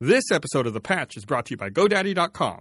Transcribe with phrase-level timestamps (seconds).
[0.00, 2.60] This episode of The Patch is brought to you by GoDaddy.com.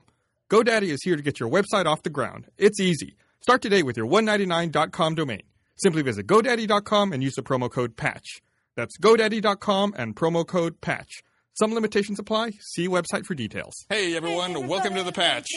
[0.49, 2.47] GoDaddy is here to get your website off the ground.
[2.57, 3.15] It's easy.
[3.41, 5.43] Start today with your $199.com domain.
[5.75, 8.41] Simply visit GoDaddy.com and use the promo code PATCH.
[8.75, 11.21] That's GoDaddy.com and promo code PATCH.
[11.59, 12.51] Some limitations apply.
[12.61, 13.73] See website for details.
[13.89, 15.47] Hey everyone, welcome to The Patch.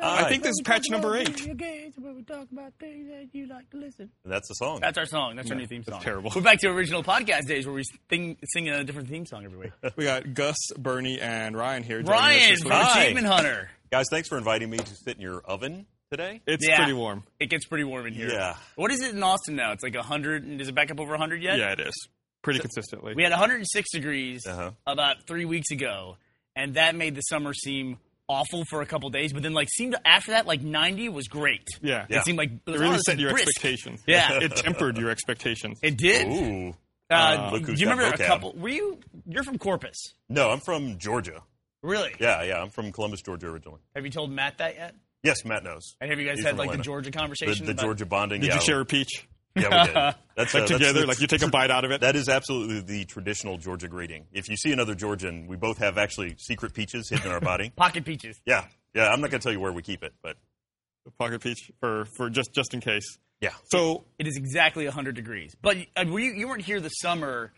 [0.00, 1.46] I think this is patch number eight.
[1.96, 4.10] Where we talk about things that you like to listen.
[4.24, 4.80] That's the song.
[4.80, 5.36] That's our song.
[5.36, 6.00] That's our new theme song.
[6.00, 6.32] terrible.
[6.34, 9.58] We're back to original podcast days where we sing, sing a different theme song every
[9.58, 9.72] week.
[9.96, 12.02] We got Gus, Bernie, and Ryan here.
[12.02, 12.62] joining us Ryan this.
[12.72, 13.02] Hi.
[13.04, 13.70] Achievement Hunter.
[13.92, 16.40] Guys, thanks for inviting me to sit in your oven today.
[16.48, 16.78] It's Yeah.
[16.78, 17.22] pretty warm.
[17.38, 18.28] It gets pretty warm in here.
[18.30, 18.56] Yeah.
[18.74, 19.70] What is it in Austin now?
[19.72, 20.60] It's like 100.
[20.60, 21.58] Is it back up over 100 yet?
[21.58, 21.94] Yeah, it is.
[22.42, 23.14] Pretty consistently.
[23.14, 24.70] We had 106 degrees Uh-huh.
[24.86, 26.16] about three weeks ago,
[26.56, 27.98] and that made the summer seem
[28.28, 29.32] awful for a couple days.
[29.32, 31.66] But then, like, seemed after that, like 90 was great.
[31.82, 32.06] yeah.
[32.08, 32.18] Yeah.
[32.20, 33.48] It seemed like It really oh, set your brisk.
[33.48, 34.02] expectations.
[34.06, 34.38] Yeah.
[34.42, 35.78] It tempered your expectations.
[35.82, 36.26] It did.
[36.28, 36.74] Ooh.
[37.10, 38.52] Uh, Look do you got remember a couple?
[38.52, 38.98] Were you?
[39.26, 39.96] You're from Corpus,
[40.28, 41.42] No, I'm from Georgia.
[41.82, 42.14] really?
[42.20, 43.80] Yeah, yeah, I'm from Columbus, Georgia originally.
[43.96, 44.94] Have you told Matt that yet?
[45.22, 45.96] Yes, Matt knows.
[46.02, 46.84] And have you guys He's had from like the Atlanta.
[46.84, 47.64] Georgia The, conversation?
[47.66, 48.42] the about- Georgia bonding.
[48.42, 49.26] Did yeah, you share a peach?
[49.56, 49.94] Yeah, we did.
[49.94, 50.92] That's, uh, Like that's- together?
[51.00, 52.00] that's- like you take a bite out of it?
[52.02, 54.26] That is absolutely the traditional Georgia greeting.
[54.32, 57.70] If you see another Georgian, we both have actually secret peaches hidden in our body.
[57.76, 58.40] pocket peaches?
[58.46, 59.08] Yeah, yeah.
[59.08, 60.36] I'm not going to tell you where we keep it, but
[61.06, 63.18] A pocket peach for, for just, just in case.
[63.40, 63.50] yeah.
[63.72, 65.56] So It is exactly 100 degrees.
[65.60, 67.52] But uh, were you, you weren't here the summer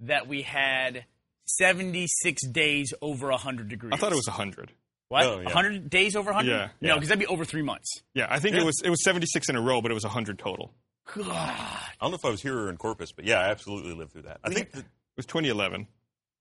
[0.00, 1.04] that we had
[1.46, 3.92] 76 days over 100 degrees.
[3.92, 4.72] I thought it was 100.
[5.08, 5.24] what?
[5.26, 5.44] Oh, yeah.
[5.44, 6.50] 100 days over 100?
[6.50, 6.94] Yeah, No, yeah.
[6.94, 8.00] because that'd be over three months.
[8.14, 10.38] Yeah, I think it was it was 76 in a row, but it was 100
[10.38, 10.72] total.
[11.14, 11.26] God.
[11.28, 14.12] I don't know if I was here or in Corpus, but yeah, I absolutely lived
[14.12, 14.38] through that.
[14.44, 14.84] I think that, It
[15.16, 15.86] was 2011.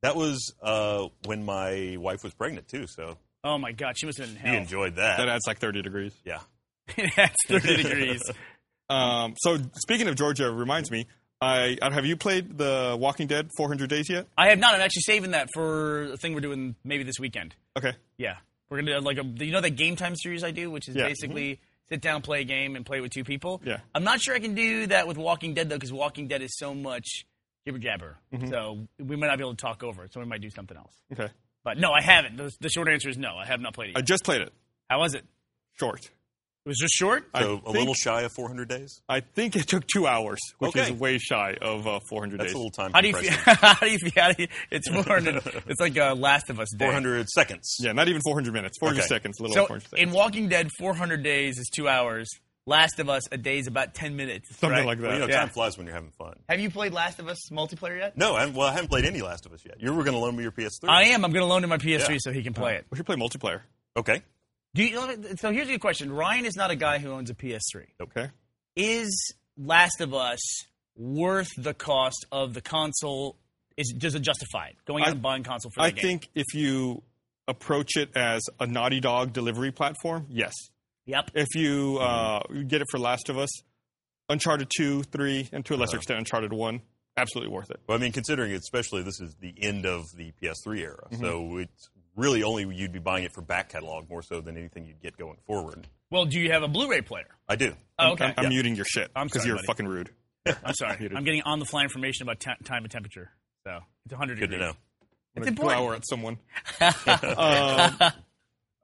[0.02, 4.19] that was uh, when my wife was pregnant too, so Oh my God, she must
[4.19, 4.58] have been in he hell.
[4.61, 5.17] enjoyed that.
[5.17, 6.14] That adds like 30 degrees.
[6.25, 6.39] yeah.
[7.17, 8.22] That's 30 degrees.
[8.89, 11.08] Um, so speaking of Georgia, reminds me.
[11.41, 14.28] I uh, have you played the Walking Dead 400 Days yet?
[14.38, 14.75] I have not.
[14.75, 17.56] I'm actually saving that for a thing we're doing maybe this weekend.
[17.78, 17.94] Okay.
[18.17, 18.36] Yeah,
[18.69, 20.95] we're gonna do like a you know that game time series I do, which is
[20.97, 21.08] Yeah.
[21.08, 23.61] basically sit down, play a game, and play with two people.
[23.65, 23.77] Yeah.
[23.93, 26.57] I'm not sure I can do that with Walking Dead though, because Walking Dead is
[26.57, 27.25] so much
[27.66, 28.17] jibber jabber.
[28.33, 28.49] Mm-hmm.
[28.49, 30.13] So we might not be able to talk over it.
[30.13, 30.93] So we might do something else.
[31.11, 31.31] Okay.
[31.63, 32.38] But no, I haven't.
[32.38, 33.35] The, the short answer is no.
[33.38, 33.97] I have not played it.
[33.97, 34.51] I just played it.
[34.89, 35.25] How was it?
[35.73, 36.09] Short.
[36.66, 37.28] It was just short.
[37.34, 39.01] I So a little shy of 400 days.
[39.09, 40.84] I think it took two hours, which Okay.
[40.84, 42.53] is way shy of uh, 400 That's days.
[42.53, 43.31] a little time How do you feel?
[43.34, 44.12] how do you feel?
[44.24, 45.35] How do you, it's more than
[45.68, 46.85] it's like a Last of Us day.
[46.85, 47.75] 400 seconds.
[47.81, 48.78] Yeah, not even 400 minutes.
[48.79, 49.07] 400 Okay.
[49.07, 49.40] seconds.
[49.40, 50.02] A little So 400 seconds.
[50.02, 52.29] in Walking Dead, 400 days is two hours.
[52.66, 54.56] Last of Us, a day is about 10 minutes.
[54.56, 54.85] Something right?
[54.85, 55.07] like that.
[55.07, 55.40] Well, you know, Yeah.
[55.41, 56.35] time flies when you're having fun.
[56.47, 58.16] Have you played Last of Us multiplayer yet?
[58.18, 59.81] No, I haven't, well, I haven't played any Last of Us yet.
[59.81, 60.88] You were going to loan me your PS3.
[60.88, 61.25] I am.
[61.25, 62.18] I'm going to loan him my PS3 Yeah.
[62.22, 62.85] so he can play it.
[62.90, 63.63] we should play multiplayer.
[63.97, 64.22] okay.
[64.75, 66.11] Do you, so here's a good question.
[66.11, 67.85] Ryan is not a guy who owns a PS3.
[68.01, 68.29] Okay.
[68.75, 70.39] Is Last of Us
[70.95, 73.38] worth the cost of the console?
[73.78, 76.00] Is does it justify it going out I- and buying console for I the game?
[76.06, 77.03] I think if you
[77.47, 80.53] approach it as a Naughty Dog delivery platform, yes.
[81.05, 81.31] Yep.
[81.35, 83.50] If you uh, get it for Last of Us,
[84.29, 86.81] Uncharted 2, 3, and to a lesser extent Uncharted 1,
[87.17, 87.79] absolutely worth it.
[87.88, 91.22] Well, I mean, considering especially this is the end of the PS3 era, Mm-hmm.
[91.23, 94.85] so it's really only you'd be buying it for back catalog more so than anything
[94.85, 95.88] you'd get going forward.
[96.12, 97.28] Well, do you have a Blu-ray player?
[97.47, 97.74] I do.
[97.97, 98.34] Oh, okay.
[98.38, 99.68] I'm, I'm muting your shit because you're buddy.
[99.68, 100.09] fucking rude.
[100.46, 101.09] I'm sorry.
[101.16, 103.31] I'm getting on the fly information about ta- time and temperature.
[103.66, 104.69] So it's 100 Good to know.
[104.69, 104.78] It's
[105.35, 105.79] I'm gonna important.
[105.79, 106.38] glower at someone.
[108.07, 108.12] um,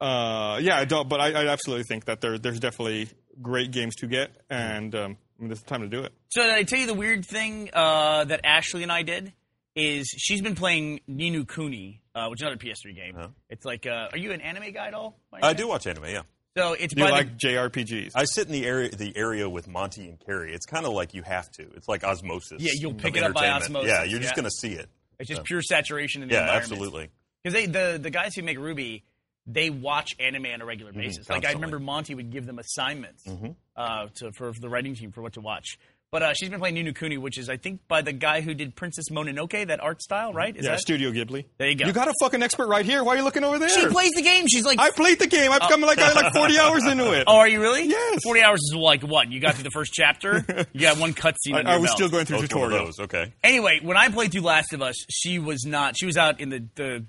[0.01, 3.09] uh, yeah, I don't, but I, I absolutely think that there, there's definitely
[3.41, 6.13] great games to get, and um, I mean, this is the time to do it.
[6.29, 9.34] So did I tell you the weird thing uh, that Ashley and I did
[9.75, 13.16] is she's been playing Ni no Kuni, uh, which is another PS3 game.
[13.18, 13.28] Uh-huh.
[13.50, 15.18] It's like, uh, are you an anime guy at all?
[15.34, 15.57] I chance?
[15.62, 16.22] do watch anime, yeah.
[16.57, 18.12] So it's You by the- like JRPGs?
[18.16, 20.53] I sit in the area the area with Monty and Kerry.
[20.53, 21.63] It's kind of like you have to.
[21.75, 22.62] It's like osmosis.
[22.62, 23.85] Yeah, you'll of pick it up by entertainment.
[23.85, 24.35] osmosis, Yeah, you're just yeah.
[24.41, 24.90] going to see it.
[25.19, 26.72] it's just pure saturation in the Yeah, environment.
[26.72, 27.09] absolutely.
[27.44, 29.03] Because they the the guys who make RWBY,
[29.46, 31.00] they watch anime on a regular Mm-hmm.
[31.01, 31.30] basis.
[31.30, 31.62] Like I constantly.
[31.68, 33.51] remember Monty would give them assignments Mm-hmm.
[33.75, 35.78] uh, to for, for the writing team for what to watch.
[36.11, 38.41] But uh, she's been playing Ni no Kuni, which is I think by the guy
[38.41, 40.55] who did Princess Mononoke, that art style, right?
[40.55, 40.79] Is yeah, that?
[40.79, 41.45] Studio Ghibli.
[41.59, 41.85] There you go.
[41.85, 43.03] You got a fucking expert right here.
[43.03, 43.69] Why are you looking over there?
[43.69, 44.47] She plays the game.
[44.47, 45.51] She's like, I played the game.
[45.51, 47.25] I've come like I like 40 hours into it.
[47.27, 47.88] oh, are you really?
[47.88, 48.21] Yes.
[48.23, 49.31] Forty hours is like what?
[49.31, 50.44] You got through the first chapter.
[50.73, 51.53] you got one cutscene.
[51.53, 51.97] I, under I was belt.
[51.97, 53.00] still going through Oh, it's one of tutorials.
[53.03, 53.33] Okay.
[53.44, 55.95] Anyway, when I played through Last of Us, she was not.
[55.95, 57.05] She was out in the the,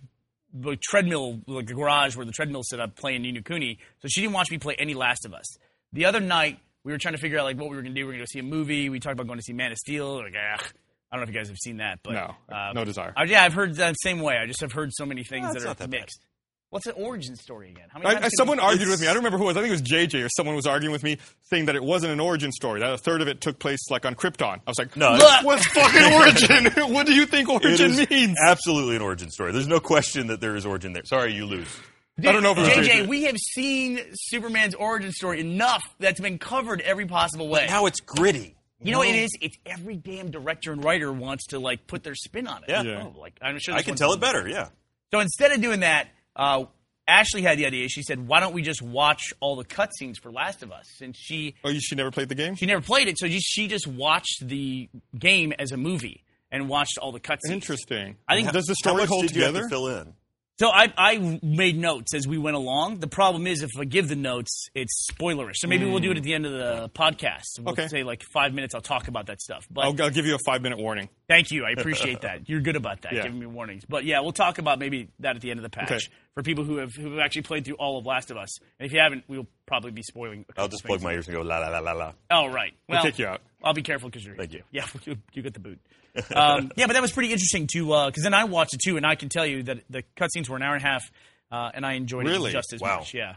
[0.53, 3.79] the treadmill, like the garage where the treadmill set up, playing Ni no Kuni.
[4.01, 5.57] So she didn't watch me play any Last of Us.
[5.93, 8.01] The other night, we were trying to figure out like what we were going to
[8.01, 8.07] do.
[8.07, 8.89] We were going to go see a movie.
[8.89, 10.17] We talked about going to see Man of Steel.
[10.17, 10.63] Like, ah,
[11.13, 13.13] I don't know if you guys have seen that, but No, uh, no desire.
[13.17, 14.37] I, yeah, I've heard the same way.
[14.39, 16.01] I just have heard so many things No, that are not that bad.
[16.01, 16.21] mixed.
[16.71, 17.87] What's an origin story again?
[17.91, 19.09] How many I, I, someone we- argued with me.
[19.09, 19.57] I don't remember who it was.
[19.57, 21.19] I think it was JJ or someone was arguing with me,
[21.51, 22.79] saying that it wasn't an origin story.
[22.79, 24.59] That a third of it took place like on Krypton.
[24.65, 26.93] I was like, No, "Look, what's fucking origin?
[26.95, 28.37] what do you think origin is means?
[28.47, 29.51] absolutely an origin story.
[29.51, 31.05] There's no question that there is origin there.
[31.07, 31.67] Sorry, you lose.
[32.29, 33.09] I don't know if it was JJ, JJ.
[33.09, 37.67] we have seen Superman's origin story enough that's been covered every possible way.
[37.69, 38.57] Now it's gritty.
[38.83, 39.31] you know what it is?
[39.41, 42.71] It's every damn director and writer wants to like put their spin on it.
[42.71, 42.83] Yeah.
[42.83, 43.03] Yeah.
[43.15, 44.49] Oh, like I'm sure I this can one's- tell it better.
[44.49, 44.69] Yeah.
[45.13, 46.65] So instead of doing that, uh,
[47.09, 47.89] Ashley had the idea.
[47.89, 51.17] She said, "Why don't we just watch all the cutscenes for Last of Us?" Since
[51.19, 52.55] she Oh, you she never played the game?
[52.55, 54.89] she never played it, so just, she just watched the
[55.19, 56.23] game as a movie
[56.53, 57.51] and watched all the cutscenes.
[57.51, 58.17] Interesting.
[58.29, 59.69] I think- does the How story much hold did you have together?
[59.69, 60.15] to fill in?
[60.61, 62.99] So I, I made notes as we went along.
[62.99, 65.55] The problem is if I give the notes, it's spoilerish.
[65.55, 67.59] So maybe we'll do it at the end of the podcast.
[67.59, 67.89] We'll Okay.
[67.89, 68.75] say like five minutes.
[68.75, 69.67] I'll talk about that stuff.
[69.71, 71.09] But I'll, I'll give you a five minute warning.
[71.29, 71.65] thank you.
[71.65, 72.47] I appreciate that.
[72.47, 73.23] You're good about that, Yeah.
[73.23, 73.87] giving me warnings.
[73.89, 76.05] But yeah, we'll talk about maybe that at the end of the patch Okay.
[76.35, 78.59] for people who have who have actually played through all of Last of Us.
[78.79, 80.45] And if you haven't, we'll probably be spoiling.
[80.59, 82.13] A I'll just plug my ears and go la la la la la.
[82.31, 82.75] Oh right.
[82.87, 83.41] Well, kick you out.
[83.65, 84.37] I'll be careful because you're.
[84.37, 84.63] Thank you.
[84.73, 85.79] Yeah, you, you get the boot.
[86.35, 89.07] Um, yeah, but that was pretty interesting too, because then I watched it too, and
[89.07, 91.11] I can tell you that the cutscenes were an hour and a half,
[91.51, 92.51] uh, and I enjoyed Really?
[92.51, 92.99] it just as Wow.
[92.99, 93.15] much.
[93.15, 93.37] Yeah.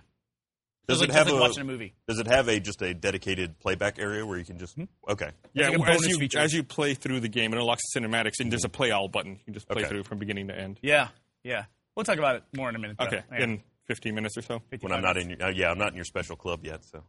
[0.87, 1.93] Does like- it have just a, like watching a movie.
[2.07, 4.77] Does it have a just a dedicated playback area where you can just
[5.07, 5.29] okay?
[5.53, 6.39] Yeah, like as you feature.
[6.39, 9.07] as you play through the game, it unlocks the cinematics, and there's a play all
[9.07, 9.31] button.
[9.33, 9.89] You can just play Okay.
[9.89, 10.79] through from beginning to end.
[10.81, 11.07] Yeah,
[11.43, 11.65] yeah.
[11.95, 12.97] We'll talk about it more in a minute.
[12.99, 13.05] though.
[13.05, 13.43] Okay, Yeah.
[13.43, 14.61] in 15 minutes or so.
[14.81, 15.33] When I'm not minutes.
[15.33, 16.83] in your, uh, yeah, I'm not in your special club yet.
[16.83, 17.03] So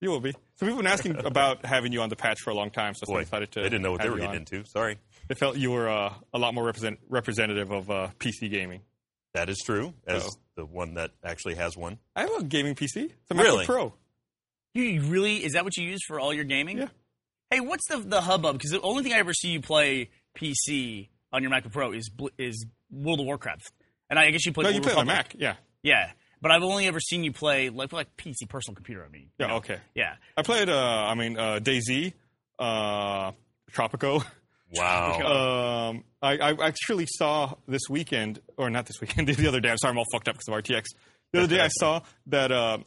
[0.00, 0.30] You will be.
[0.30, 2.94] So people have been asking about having you on the patch for a long time,
[2.94, 3.60] so I boy, decided to.
[3.60, 4.36] they didn't know what they were getting on.
[4.36, 4.64] into.
[4.64, 4.96] Sorry,
[5.28, 8.80] They felt you were uh, a lot more represent, representative of uh, PC gaming.
[9.34, 9.92] that is true.
[10.06, 10.30] As So.
[10.56, 11.98] the one that actually has one.
[12.16, 13.04] I have a gaming PC.
[13.04, 13.66] It's a MacBook Really?
[13.66, 13.94] Pro.
[14.74, 16.78] You really is that what you use for all your gaming?
[16.78, 16.88] Yeah.
[17.50, 18.56] Hey, what's the the hubbub?
[18.56, 22.10] Because the only thing I ever see you play PC on your MacBook Pro is
[22.38, 23.72] is World of Warcraft,
[24.10, 24.64] and I guess you play.
[24.64, 25.34] No, Old you play on Mac.
[25.38, 25.54] Yeah.
[25.82, 26.10] Yeah,
[26.42, 29.04] but I've only ever seen you play like like PC personal computer.
[29.04, 29.30] I mean.
[29.38, 29.46] Yeah.
[29.46, 29.56] you know.
[29.58, 29.78] Okay.
[29.94, 30.14] Yeah.
[30.36, 30.68] I played.
[30.68, 30.76] Uh,
[31.08, 32.12] I mean, uh, DayZ,
[32.58, 33.32] uh,
[33.72, 34.24] Tropico.
[34.72, 35.88] Wow.
[35.88, 39.70] Um, I, I actually saw this weekend, or not this weekend, the other day.
[39.70, 40.84] I'm sorry, I'm all fucked up because of RTX.
[41.32, 42.78] The other day, I saw that uh,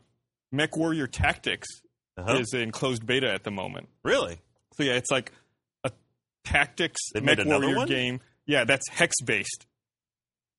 [0.54, 1.68] MechWarrior Tactics
[2.18, 2.38] Uh-huh.
[2.38, 3.88] is in closed beta at the moment.
[4.04, 4.38] really?
[4.74, 5.32] So yeah, it's like
[5.84, 5.92] a
[6.44, 7.88] tactics They Mech Warrior one?
[7.88, 8.20] game.
[8.46, 9.66] Yeah, that's hex based.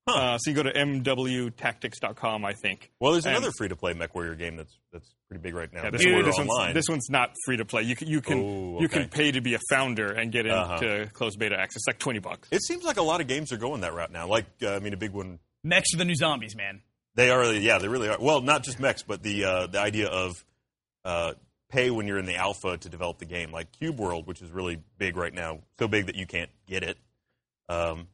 [0.09, 0.15] Huh.
[0.35, 2.91] Uh, so you go to mwtactics.com, I think.
[2.99, 5.85] Well, there's And- another free to play MechWarrior game that's that's pretty big right now.
[5.85, 7.83] Yeah, this, Dude, this, one's, this one's not free to play.
[7.83, 10.59] You can you can Oh, you can pay to be a founder and get into
[10.59, 11.07] Uh-huh.
[11.13, 11.77] closed beta access.
[11.77, 12.49] It's like twenty bucks.
[12.51, 14.27] it seems like a lot of games are going that route now.
[14.27, 15.39] Like, uh, I mean, a big one.
[15.65, 16.83] Next to the new zombies, man.
[17.15, 18.17] They are, yeah, they really are.
[18.19, 20.33] Well, not just mechs, but the uh, the idea of
[21.05, 21.35] uh,
[21.71, 24.51] pay when you're in the alpha to develop the game, like Cube World, which is
[24.51, 26.99] really big right now, so big that you can't get it.
[27.69, 28.09] Um,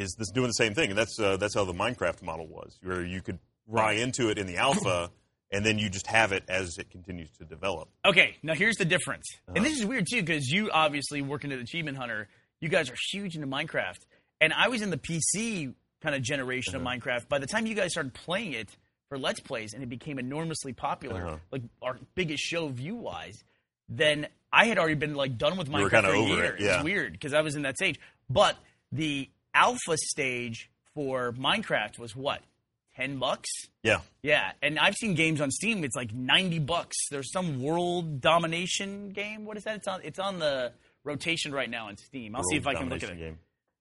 [0.00, 0.90] is this doing the same thing?
[0.90, 3.38] And that's uh, that's how the Minecraft model was, where you could
[3.68, 5.10] buy into it in the alpha,
[5.52, 7.88] and then you just have it as it continues to develop.
[8.04, 9.24] Okay, now here's the difference.
[9.48, 9.54] Uh-huh.
[9.56, 12.28] And this is weird too, because you obviously working at Achievement Hunter,
[12.60, 13.98] you guys are huge into Minecraft.
[14.40, 16.88] And I was in the PC kind of generation Uh-huh.
[16.88, 17.28] of Minecraft.
[17.28, 18.68] By the time you guys started playing it
[19.08, 21.36] for Let's Plays and it became enormously popular, Uh-huh.
[21.52, 23.44] like our biggest show view wise,
[23.88, 26.28] then I had already been like done with You were Minecraft kinda for a over
[26.34, 26.44] year.
[26.54, 26.74] it, yeah.
[26.76, 28.00] It's weird because I was in that stage.
[28.30, 28.56] But
[28.92, 32.40] the alpha stage for Minecraft was what?
[32.96, 33.48] Ten bucks?
[33.82, 35.84] Yeah, Yeah, and I've seen games on Steam.
[35.84, 36.96] It's like ninety bucks.
[37.10, 39.46] There's some world domination game.
[39.46, 39.76] What is that?
[39.76, 40.00] It's on.
[40.02, 40.72] It's on the
[41.04, 42.36] rotation right now on Steam.
[42.36, 43.18] I'll see if I can look at it.
[43.18, 43.38] game.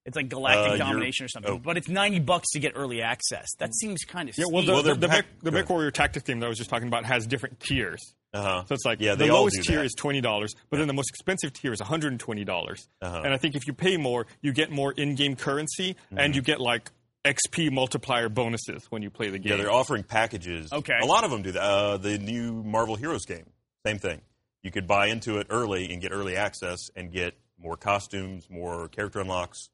[0.09, 1.51] It's like Galactic Uh, Domination or something.
[1.53, 1.57] oh.
[1.57, 3.47] But it's ninety bucks to get early access.
[3.59, 4.53] That seems kind of Yeah, steep.
[4.53, 5.69] well, the, Well, the, they're the, pack- Mech, the Mech.
[5.69, 8.15] Warrior Tactics game that I was just talking about has different tiers.
[8.33, 8.65] Uh-huh.
[8.67, 10.93] So it's like Yeah, the they all lowest tier is twenty dollars, but then the
[10.93, 12.87] most expensive tier is one hundred and twenty dollars.
[13.01, 13.21] Uh-huh.
[13.23, 16.17] And I think if you pay more, you get more in-game currency, Mm-hmm.
[16.19, 16.91] and you get like
[17.25, 19.51] XP multiplier bonuses when you play the game.
[19.51, 20.71] Yeah, they're offering packages.
[20.71, 20.97] Okay.
[21.01, 21.61] A lot of them do that.
[21.61, 23.45] Uh, the new Marvel Heroes game,
[23.85, 24.21] same thing.
[24.63, 28.87] You could buy into it early and get early access and get more costumes, more
[28.89, 29.69] character unlocks.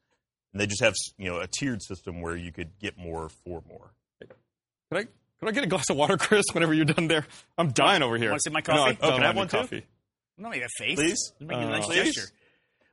[0.56, 3.62] And they just have you know a tiered system where you could get more for
[3.68, 3.92] more.
[4.22, 5.04] Could I
[5.40, 6.46] could I get a glass of water, Chris?
[6.54, 7.26] Whenever you're done there,
[7.58, 8.30] I'm dying over here.
[8.30, 8.80] Wanna sip my No, coffee?
[8.80, 9.58] I Oh, don't can I have any one too?
[9.58, 9.86] coffee.
[10.38, 10.96] Not make a face.
[10.96, 11.10] Please?
[11.12, 12.16] Just make a nice Uh, please?
[12.16, 12.32] gesture.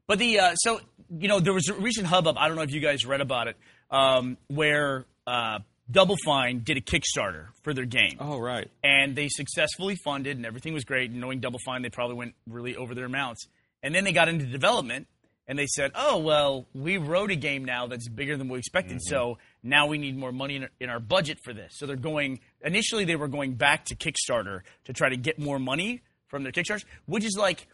[0.09, 0.81] But the uh, so
[1.16, 2.37] you know there was a recent hubbub.
[2.37, 3.57] I don't know if you guys read about it,
[3.92, 8.16] um, where uh, Double Fine did a Kickstarter for their game.
[8.19, 8.69] Oh right.
[8.83, 11.12] and they successfully funded and everything was great.
[11.12, 13.47] And knowing Double Fine, they probably went really over their amounts.
[13.85, 15.07] And then they got into development
[15.47, 18.99] and they said, "Oh well, we wrote a game now that's bigger than we expected,
[18.99, 19.11] mm-hmm.
[19.11, 22.41] so now we need more money in, in our budget for this." So they're going.
[22.65, 26.53] Initially, they were going back to Kickstarter to try to get more money from their
[26.53, 27.67] Kickstarters, which is like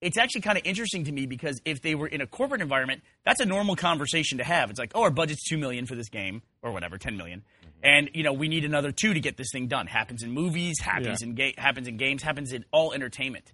[0.00, 3.02] it's actually kind of interesting to me because if they were in a corporate environment,
[3.24, 4.68] that's a normal conversation to have.
[4.68, 7.70] It's like, oh, our budget's two million for this game or whatever, ten million, mm-hmm.
[7.82, 9.86] and you know we need another two to get this thing done.
[9.86, 11.28] Happens in movies, happens Yeah.
[11.28, 13.50] in ga- happens in games, happens in all entertainment.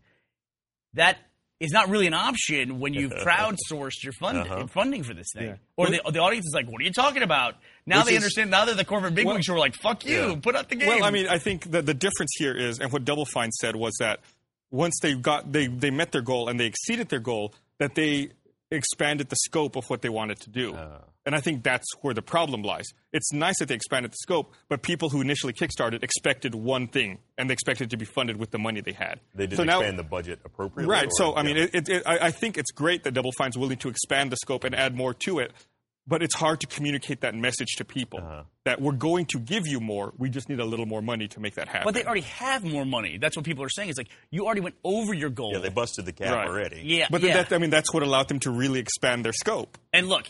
[0.94, 1.18] That
[1.60, 4.66] is not really an option when you've crowdsourced your fund- Uh-huh.
[4.66, 5.46] funding for this thing.
[5.48, 5.54] Yeah.
[5.76, 7.56] Or the, the audience is like, what are you talking about?
[7.86, 8.50] Now Which they is- understand.
[8.50, 10.36] Now they're the corporate bigwigs Well- who are like, fuck you, Yeah.
[10.42, 10.88] put out the game.
[10.88, 13.76] Well, I mean, I think that the difference here is, and what Double Fine said
[13.76, 14.20] was that
[14.70, 18.30] once they got they they met their goal and they exceeded their goal, that they
[18.76, 20.76] expanded the scope of what they wanted to do.
[21.26, 22.86] and I think that's where the problem lies.
[23.12, 27.18] It's nice that they expanded the scope, but people who initially kickstarted expected one thing,
[27.36, 29.20] and they expected it to be funded with the money they had.
[29.34, 30.90] They didn't so now, expand the budget appropriately.
[30.90, 31.08] Right.
[31.08, 33.58] or- So I mean, it, it, it, I I think it's great that Double Fine's
[33.58, 35.52] willing to expand the scope and add more to it,
[36.10, 38.42] but it's hard to communicate that message to people Uh-huh.
[38.64, 40.12] that we're going to give you more.
[40.18, 41.84] We just need a little more money to make that happen.
[41.84, 43.16] but they already have more money.
[43.16, 43.88] That's what people are saying.
[43.90, 45.52] It's like you already went over your goal.
[45.54, 46.48] yeah, they busted the cap Right.
[46.48, 46.82] already.
[46.84, 47.42] Yeah, But then yeah.
[47.44, 49.78] that, I mean, that's what allowed them to really expand their scope.
[49.92, 50.28] And look,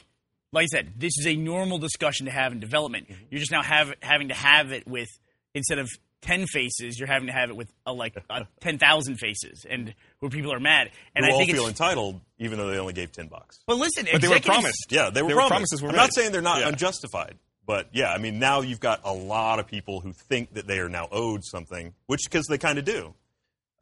[0.53, 3.09] like I said, this is a normal discussion to have in development.
[3.09, 3.25] Mm-hmm.
[3.31, 5.09] You're just now have, having to have it with
[5.55, 5.89] instead of
[6.23, 9.95] ten faces, you're having to have it with a, like a ten thousand faces, and
[10.21, 10.91] where people are mad.
[11.15, 11.81] And Who I all think feel it's.
[11.81, 13.59] entitled, even though they only gave ten bucks.
[13.67, 14.87] But listen, But they were promised.
[14.91, 15.51] Yeah, they were They were promised.
[15.73, 16.01] promises were I'm made.
[16.03, 16.69] not saying they're not Yeah.
[16.69, 20.67] unjustified, but yeah, I mean now you've got a lot of people who think that
[20.67, 23.15] they are now owed something, which because they kind of do.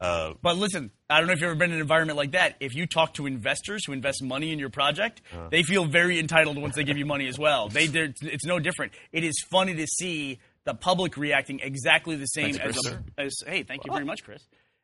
[0.01, 2.55] Uh, But listen, I don't know if you've ever been in an environment like that.
[2.61, 5.49] If you talk to investors who invest money in your project, Uh-huh.
[5.51, 7.67] they feel very entitled once they give you money as well.
[7.67, 8.93] They, it's no different.
[9.11, 12.95] It is funny to see the public reacting exactly the same Thanks, as, Chris.
[13.17, 13.33] a, as.
[13.45, 14.41] Hey, thank you very much, Chris.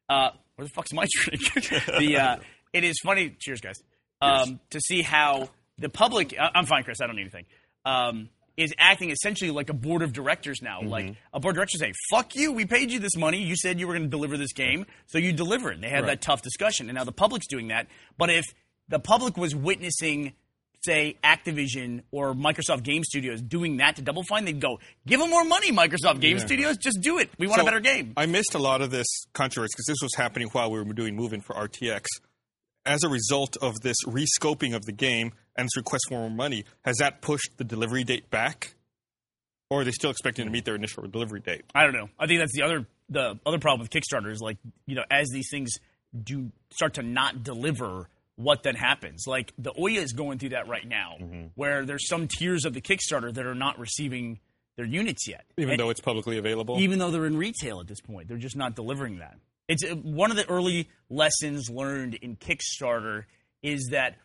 [0.09, 1.41] Uh, where the fuck's my drink?
[1.99, 2.37] the uh,
[2.73, 3.35] it is funny.
[3.39, 3.75] Cheers, guys.
[4.21, 6.35] Um, to see how the public.
[6.39, 7.01] I- I'm fine, Chris.
[7.01, 7.45] I don't need anything.
[7.85, 10.81] Um, is acting essentially like a board of directors now.
[10.81, 12.53] Like a board of directors saying, "Fuck you!
[12.53, 13.43] We paid you this money.
[13.43, 16.03] You said you were going to deliver this game, so you deliver delivered." They had
[16.03, 16.11] Right.
[16.11, 17.87] that tough discussion, and now the public's doing that.
[18.17, 18.45] But if
[18.87, 20.33] the public was witnessing,
[20.85, 25.29] say, Activision or Microsoft Game Studios doing that to Double Fine, they'd go, "Give them
[25.29, 26.45] more money, Microsoft Game Yeah.
[26.45, 26.77] Studios.
[26.77, 27.29] Just do it.
[27.37, 30.15] We want a better game." I missed a lot of this controversy because this was
[30.15, 32.05] happening while we were doing Moving for RTX.
[32.85, 36.65] As a result of this rescoping of the game and this request for more money,
[36.83, 38.75] has that pushed the delivery date back?
[39.71, 41.63] Or are they still expecting to meet their initial delivery date?
[41.73, 42.09] I don't know.
[42.19, 45.29] I think that's the other the other problem with Kickstarter is like you know as
[45.29, 45.71] these things
[46.23, 49.25] do start to not deliver, what then happens?
[49.27, 51.17] Like the Ouya is going through that right now,
[51.55, 54.39] where there's some tiers of the Kickstarter that are not receiving
[54.77, 56.77] their units yet, Even And- though it's publicly available?
[56.81, 59.37] even though they're in retail at this point, they're just not delivering that.
[59.69, 63.23] It's uh, one of the early lessons learned in Kickstarter
[63.63, 64.17] is that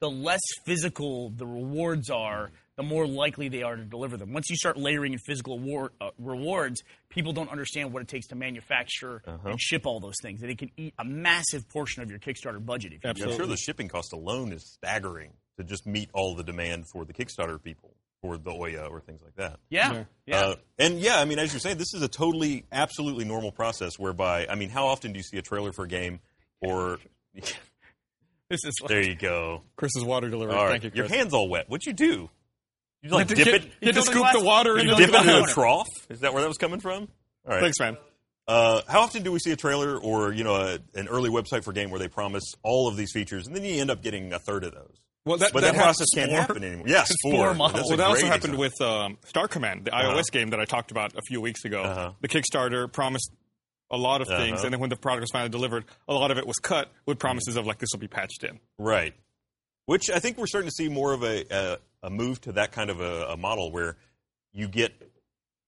[0.00, 4.32] the less physical the rewards are, the more likely they are to deliver them.
[4.32, 8.28] Once you start layering in physical award, uh, rewards, people don't understand what it takes
[8.28, 10.42] to manufacture and ship all those things.
[10.42, 13.36] And it can eat a massive portion of your Kickstarter budget if you do I'm
[13.36, 17.12] sure the shipping cost alone is staggering to just meet all the demand for the
[17.12, 19.58] Kickstarter people for the Ouya or things like that.
[19.68, 20.04] Yeah, Yeah.
[20.26, 20.40] yeah.
[20.40, 23.98] Uh, and yeah, I mean, as you're saying, this is a totally, absolutely normal process
[23.98, 26.20] whereby, I mean, how often do you see a trailer for a game
[26.62, 26.98] or.
[28.50, 29.62] this is there you go.
[29.76, 30.54] Chris's water delivery.
[30.54, 30.72] All right.
[30.72, 31.08] Thank you, Chris.
[31.10, 31.64] Your hand's all wet.
[31.68, 32.28] What'd you do?
[33.02, 33.62] You like You dip to, it?
[33.62, 35.42] get- you had to the scoop glass- the water you into the dip it into
[35.44, 35.86] a trough?
[36.10, 37.08] Is that where that was coming from?
[37.46, 37.60] All right.
[37.62, 37.96] Thanks, man.
[38.46, 41.62] Uh, how often do we see a trailer or you know a, an early website
[41.64, 44.02] for a game where they promise all of these features and then you end up
[44.02, 44.96] getting a third of those?
[45.24, 46.88] Well, that, But that, happens- process can't happen anymore.
[46.88, 47.54] Yes, four four.
[47.54, 47.72] models.
[47.74, 48.58] That's a Well, that also happened example.
[48.60, 50.14] with um, Star Command, the Uh-huh.
[50.16, 51.82] iOS game that I talked about a few weeks ago.
[51.82, 52.12] Uh-huh.
[52.22, 53.30] The Kickstarter promised
[53.90, 54.64] a lot of things, Uh-huh.
[54.66, 57.18] and then when the product was finally delivered, a lot of it was cut with
[57.18, 58.60] promises of like this will be patched in.
[58.78, 59.14] Right.
[59.86, 62.70] Which I think we're starting to see more of a, a, a move to that
[62.72, 63.96] kind of a, a model where
[64.52, 64.92] you get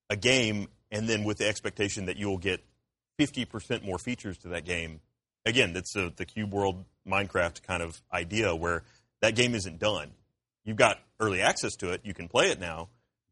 [0.09, 2.61] a game and then with the expectation that you'll get
[3.19, 5.00] 50% more features to that game.
[5.45, 8.85] Again, that's the, the Cube World Minecraft kind of idea where
[9.21, 10.12] that game isn't done.
[10.64, 12.88] You've got early access to it, you can play it now,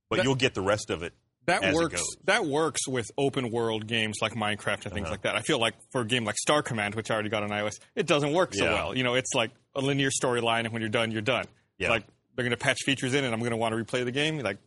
[0.08, 1.12] but That- you'll get the rest of it.
[1.46, 1.94] That as it works.
[1.96, 2.16] goes.
[2.24, 5.10] That works with open world games like Minecraft and things Uh-huh.
[5.12, 5.36] like that.
[5.36, 7.80] I feel like for a game like Star Command, which I already got on iOS,
[7.94, 8.74] it doesn't work so Yeah.
[8.74, 8.96] well.
[8.96, 11.46] You know, it's like a linear storyline, and when you're done, you're done.
[11.78, 11.90] Yeah.
[11.90, 12.04] Like
[12.36, 14.38] they're going to patch features in, and I'm going to want to replay the game.
[14.38, 14.58] Like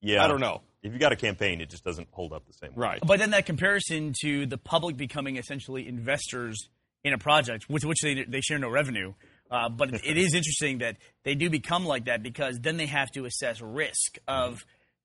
[0.00, 0.24] Yeah.
[0.24, 0.62] I don't know.
[0.82, 2.76] If you got a campaign, it just doesn't hold up the same way.
[2.86, 3.00] Right.
[3.04, 6.68] But then that comparison to the public becoming essentially investors
[7.02, 9.14] in a project with which they they share no revenue.
[9.50, 12.86] Uh, but it, it is interesting that they do become like that because then they
[12.86, 14.64] have to assess risk of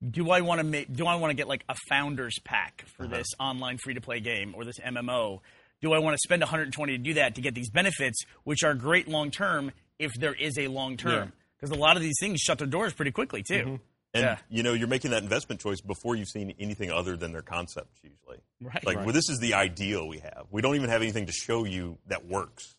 [0.09, 3.05] do I want to make do I want to get like a founders pack for
[3.05, 3.17] uh-huh.
[3.17, 5.39] this online free to play game or this MMO?
[5.81, 8.73] Do I want to spend 120 to do that to get these benefits, which are
[8.73, 11.33] great long term if there is a long term?
[11.59, 13.53] Because a lot of these things shut their doors pretty quickly too.
[13.53, 13.75] Mm-hmm.
[14.15, 14.37] And Yeah.
[14.49, 17.99] you know, you're making that investment choice before you've seen anything other than their concepts
[18.03, 18.39] usually.
[18.61, 18.85] Right.
[18.85, 19.05] Like, Right.
[19.05, 20.45] well, this is the ideal we have.
[20.51, 22.75] We don't even have anything to show you that works.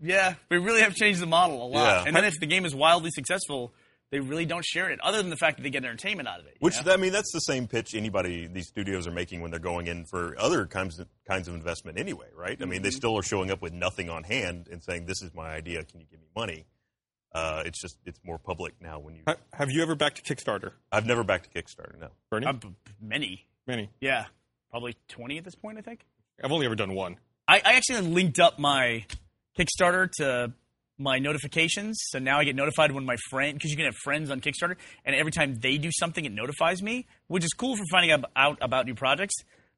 [0.00, 1.72] Yeah, we really have changed the model a lot.
[1.72, 2.04] Yeah.
[2.06, 3.72] And then if the game is wildly successful,
[4.10, 6.46] they really don't share it, other than the fact that they get entertainment out of
[6.46, 6.56] it.
[6.60, 6.92] Which know?
[6.92, 10.04] I mean, that's the same pitch anybody these studios are making when they're going in
[10.04, 12.56] for other kinds of, kinds of investment anyway, right?
[12.60, 12.84] I mean, Mm-hmm.
[12.84, 15.82] they still are showing up with nothing on hand and saying, "This is my idea.
[15.84, 16.66] Can you give me money?"
[17.34, 19.00] Uh, it's just it's more public now.
[19.00, 21.98] When you, Ha- Have you ever backed Kickstarter, I've never backed a Kickstarter.
[21.98, 22.46] No, Bernie?
[22.46, 22.68] Uh, b-
[23.02, 23.46] many.
[23.66, 23.90] Many.
[24.00, 24.26] Yeah,
[24.70, 25.78] probably twenty at this point.
[25.78, 26.04] I think.
[26.42, 27.16] I've only ever done one.
[27.48, 29.04] I, I actually linked up my
[29.58, 30.52] Kickstarter to
[30.98, 34.30] my notifications, so now I get notified when my friend because you can have friends
[34.30, 37.84] on Kickstarter, and every time they do something, it notifies me, which is cool for
[37.90, 39.34] finding out about new projects.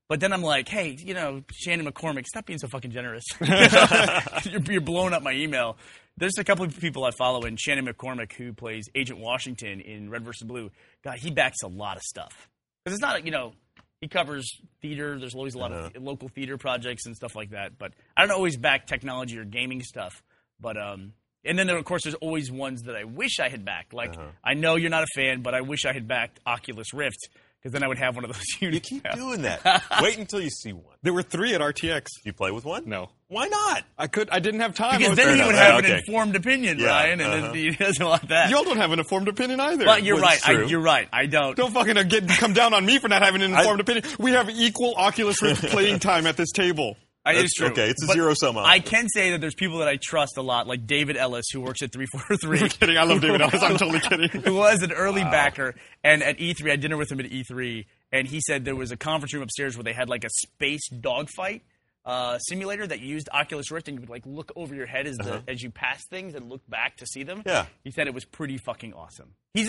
[0.09, 3.25] But then I'm like, hey, you know, Shannon McCormick, stop being so fucking generous.
[3.41, 5.79] you're, you're blowing up my email.
[6.17, 10.09] There's a couple of people I follow, and Shannon McCormick, who plays Agent Washington in
[10.09, 10.47] Red vs.
[10.47, 10.71] Blue.
[11.03, 12.49] God, he backs a lot of stuff
[12.85, 13.55] because it's not, you know,
[14.01, 14.49] he covers
[14.81, 15.19] theater.
[15.19, 16.01] There's always a lot of uh-huh.
[16.01, 17.79] local theater projects and stuff like that.
[17.79, 20.23] But I don't always back technology or gaming stuff.
[20.61, 21.13] But um,
[21.45, 23.93] and then there, of course, there's always ones that I wish I had backed.
[23.93, 27.29] Like I know you're not a fan, but I wish I had backed Oculus Rift
[27.61, 28.45] because then I would have one of those.
[28.61, 29.85] you keep doing that.
[30.03, 30.85] Wait until you see one.
[31.03, 32.05] There were three at RTX.
[32.05, 32.89] Do you play with one?
[32.89, 33.11] No.
[33.29, 33.83] Why not?
[33.99, 34.31] I could.
[34.31, 34.99] I didn't have time.
[34.99, 35.71] Because then very he would upset.
[35.73, 35.99] have an Okay.
[36.07, 37.47] informed opinion, Yeah, Ryan, and uh-huh.
[37.49, 38.51] then he doesn't want that.
[38.51, 39.85] Y'all don't have an informed opinion either.
[39.85, 40.41] but you're Well, right.
[40.49, 41.09] I, you're right.
[41.13, 41.57] I don't.
[41.57, 44.05] Don't fucking get come down on me for not having an informed opinion.
[44.21, 46.97] We have equal Oculus Rift playing time at this table.
[47.26, 47.66] I, That's- it's true.
[47.68, 50.42] okay, it's a But zero-sum I can say that there's people that I trust a
[50.42, 52.68] lot, like David Ellis, who works at 343.
[52.68, 52.97] kidding.
[52.97, 53.61] I love David Ellis.
[53.62, 54.28] I'm totally kidding.
[54.42, 55.75] who was an early backer.
[56.04, 58.92] And at E3, I had dinner with him at E3, and he said there was
[58.92, 61.62] a conference room upstairs where they had like a space dogfight
[62.04, 65.16] uh, simulator that used Oculus Rift, and you would like look over your head as
[65.16, 67.40] the as you pass things and look back to see them.
[67.40, 67.50] Uh-huh.
[67.50, 67.66] Yeah.
[67.83, 69.35] he said it was pretty fucking awesome.
[69.52, 69.68] He's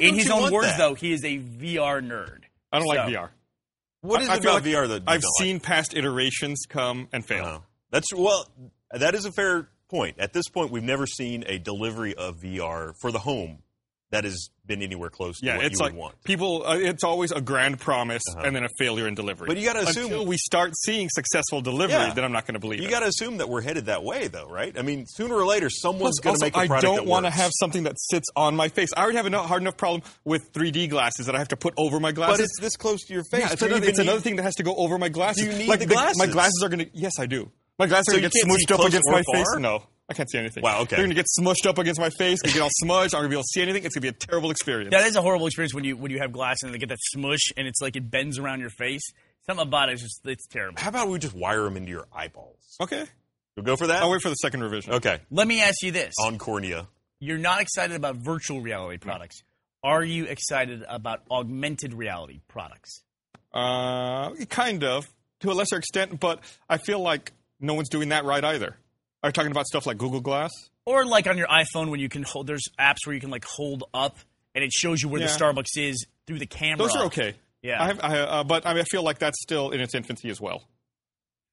[0.00, 0.78] in his own words that?
[0.78, 2.40] though, he is a VR nerd.
[2.72, 3.28] I don't like VR.
[4.04, 5.46] What is I it feel about like VR that I've don't like?
[5.46, 7.44] seen past iterations come and fail.
[7.46, 7.62] Oh.
[7.90, 8.50] That's well.
[8.92, 10.16] That is a fair point.
[10.18, 13.58] At this point, we've never seen a delivery of VR for the home
[14.14, 16.22] that has been anywhere close to Yeah, what it's you like would want.
[16.24, 16.64] people.
[16.66, 19.46] Uh, it's always a grand promise and then a failure in delivery.
[19.46, 22.14] But you gotta assume- until we start seeing successful delivery, Yeah.
[22.14, 22.90] then I'm not going to believe You it.
[22.90, 24.76] got to assume that we're headed that way, though, right?
[24.78, 27.26] I mean, sooner or later, someone's going to make a I product I don't want
[27.26, 28.88] to have something that sits on my face.
[28.96, 31.74] I already have a hard enough problem with 3D glasses that I have to put
[31.76, 32.38] over my glasses.
[32.38, 33.40] But it's this close to your face.
[33.40, 35.44] yeah, it's, another, it's another thing that has to go over my glasses.
[35.44, 36.32] Do you need like the My glasses?
[36.32, 36.90] glasses are going to.
[36.94, 37.50] Yes, I do.
[37.78, 39.34] My glasses So are going to get smushed up against my far?
[39.34, 39.46] face.
[39.58, 39.82] No,
[40.14, 40.62] I can't see anything.
[40.62, 40.94] Wow, okay.
[40.94, 42.40] They're going to get smushed up against my face.
[42.40, 43.14] Going to get all smudged.
[43.14, 43.84] I'm going to be able to see anything.
[43.84, 44.92] It's going to be a terrible experience.
[44.92, 47.00] That is a horrible experience when you when you have glass and they get that
[47.00, 49.02] smush and it's like it bends around your face.
[49.46, 50.80] Something about it is just it's terrible.
[50.80, 52.76] How about we just wire them into your eyeballs?
[52.80, 53.06] okay.
[53.56, 54.02] You'll go for that?
[54.02, 54.94] I'll wait for the second revision.
[54.94, 55.20] Okay.
[55.30, 56.86] Let me ask you this: On cornea.
[57.20, 59.42] You're not excited about virtual reality products.
[59.82, 63.02] Are you excited about augmented reality products?
[63.52, 65.06] Uh, kind of
[65.40, 68.76] to a lesser extent, but I feel like no one's doing that right either.
[69.24, 70.50] Are you talking about stuff like Google Glass?
[70.84, 73.46] Or like on your iPhone when you can hold there's apps where you can like
[73.46, 74.18] hold up
[74.54, 76.76] and it shows you where the Starbucks is through the camera.
[76.76, 77.34] Those are okay.
[77.62, 77.82] Yeah.
[77.82, 80.28] I have, I, uh, but I, mean, I feel like that's still in its infancy
[80.28, 80.62] as well.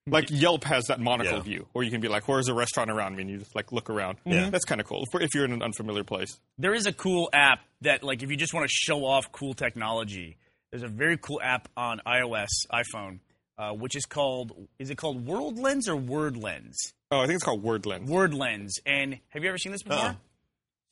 [0.05, 1.43] Like Yelp has that monocle Yeah.
[1.43, 3.71] view, where you can be like, "Where's a restaurant around me?" and you just like
[3.71, 4.17] look around.
[4.25, 6.39] Yeah, that's kind of cool if, if you're in an unfamiliar place.
[6.57, 9.53] There is a cool app that like if you just want to show off cool
[9.53, 10.37] technology,
[10.71, 13.19] there's a very cool app on iOS, iPhone,
[13.59, 16.93] uh, which is called is it called World Lens or Word Lens?
[17.11, 18.09] Oh, I think it's called Word Lens.
[18.09, 18.79] Word Lens.
[18.85, 19.99] And have you ever seen this before?
[19.99, 20.13] Uh-uh.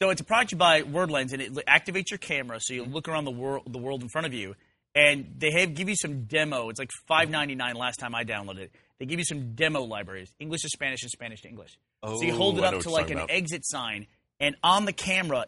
[0.01, 2.86] So it's a product you buy, Word Lens, and it activates your camera, so you
[2.86, 4.55] look around the world, the world in front of you,
[4.95, 6.69] and they have give you some demo.
[6.69, 8.71] It's like five ninety nine last time I downloaded it.
[8.99, 11.77] They give you some demo libraries, English to Spanish and Spanish to English.
[12.01, 13.32] Oh, so you hold Oh, it I up to like an about.
[13.32, 14.08] exit sign,
[14.39, 15.45] and on the camera,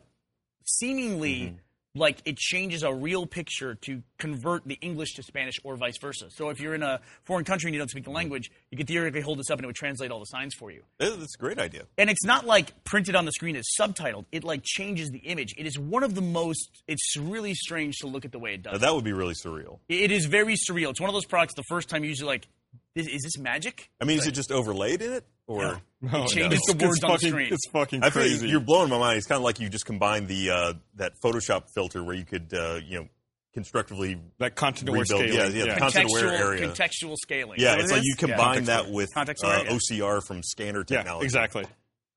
[0.65, 1.55] seemingly Mm-hmm.
[1.93, 6.29] Like it changes a real picture to convert the English to Spanish or vice versa.
[6.29, 8.87] So if you're in a foreign country and you don't speak the language, you could
[8.87, 11.37] theoretically hold this up and it would translate all the signs for you That's a
[11.37, 11.83] great idea.
[11.97, 14.25] and it's not like printed on the screen as subtitled.
[14.31, 15.53] It like changes the image.
[15.57, 16.69] It is one of the most.
[16.87, 18.81] It's really strange to look at the way it Now, does.
[18.81, 19.79] that would be really surreal.
[19.89, 20.91] it is very surreal.
[20.91, 21.55] It's one of those products.
[21.55, 22.47] The first time you use it, like,
[22.95, 23.89] is, is this magic?
[24.01, 25.25] I mean, is it just overlaid in it?
[25.47, 26.73] Or No, It changes no.
[26.73, 27.53] the words it's on the fucking, screen.
[27.53, 28.47] It's fucking I feel crazy.
[28.47, 29.17] you're blowing my mind.
[29.17, 32.53] It's kind of like you just combined the uh, that Photoshop filter where you could
[32.53, 33.07] uh, you know
[33.53, 35.55] constructively that content aware rebuild- scaling.
[35.55, 36.69] yeah, yeah, the content- aware Contextual, area.
[36.69, 37.59] contextual scaling.
[37.59, 37.71] yeah.
[37.71, 38.19] Is that It's what like it you is?
[38.19, 38.93] combine Context that aware.
[38.93, 39.77] with Context uh, aware, yeah.
[39.99, 41.25] OCR from scanner Yeah, technology.
[41.25, 41.65] exactly.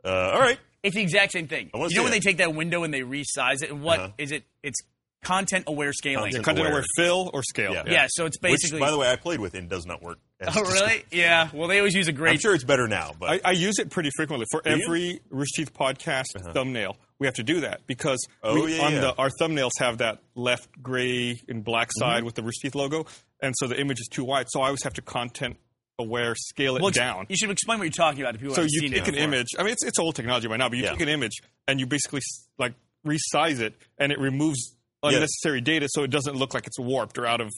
[0.04, 0.58] Uh, all right.
[0.82, 1.70] It's the exact same thing.
[1.74, 2.16] I wanna You know when it.
[2.16, 3.70] they take that window and they resize it?
[3.70, 4.36] And what is Uh-huh.
[4.36, 4.44] it?
[4.62, 4.80] It's
[5.24, 6.24] content aware scaling.
[6.26, 6.72] Content Content aware.
[6.80, 7.72] aware fill or scale.
[7.72, 7.82] Yeah.
[7.86, 8.06] Yeah.
[8.10, 8.80] So it's basically.
[8.80, 10.18] Which, by the way, I played with and does not work.
[10.40, 11.04] As oh really?
[11.12, 11.48] Yeah.
[11.52, 12.32] Well, they always use a great.
[12.32, 14.60] I'm sure it's better now, but I, I use it pretty frequently for?
[14.66, 14.78] Uh-huh.
[14.84, 16.96] every Rooster Teeth podcast thumbnail.
[17.18, 19.00] We have to do that because Oh, we, yeah, on yeah.
[19.00, 22.26] the our thumbnails have that left gray and black side Mm-hmm.
[22.26, 23.06] with the Rooster Teeth logo,
[23.40, 24.46] and so the image is too wide.
[24.50, 25.56] So I always have to content
[25.98, 27.26] aware, scale it Well, down.
[27.28, 29.06] You should explain what you're talking about to people So who haven't you seen take
[29.08, 29.46] an image.
[29.56, 30.90] I mean, it's it's old technology by now, but you Yeah.
[30.90, 31.34] take an image
[31.68, 32.20] and you basically
[32.58, 32.74] like
[33.06, 37.26] resize it, and it removes unnecessary data, so it doesn't look like it's warped or
[37.26, 37.52] out of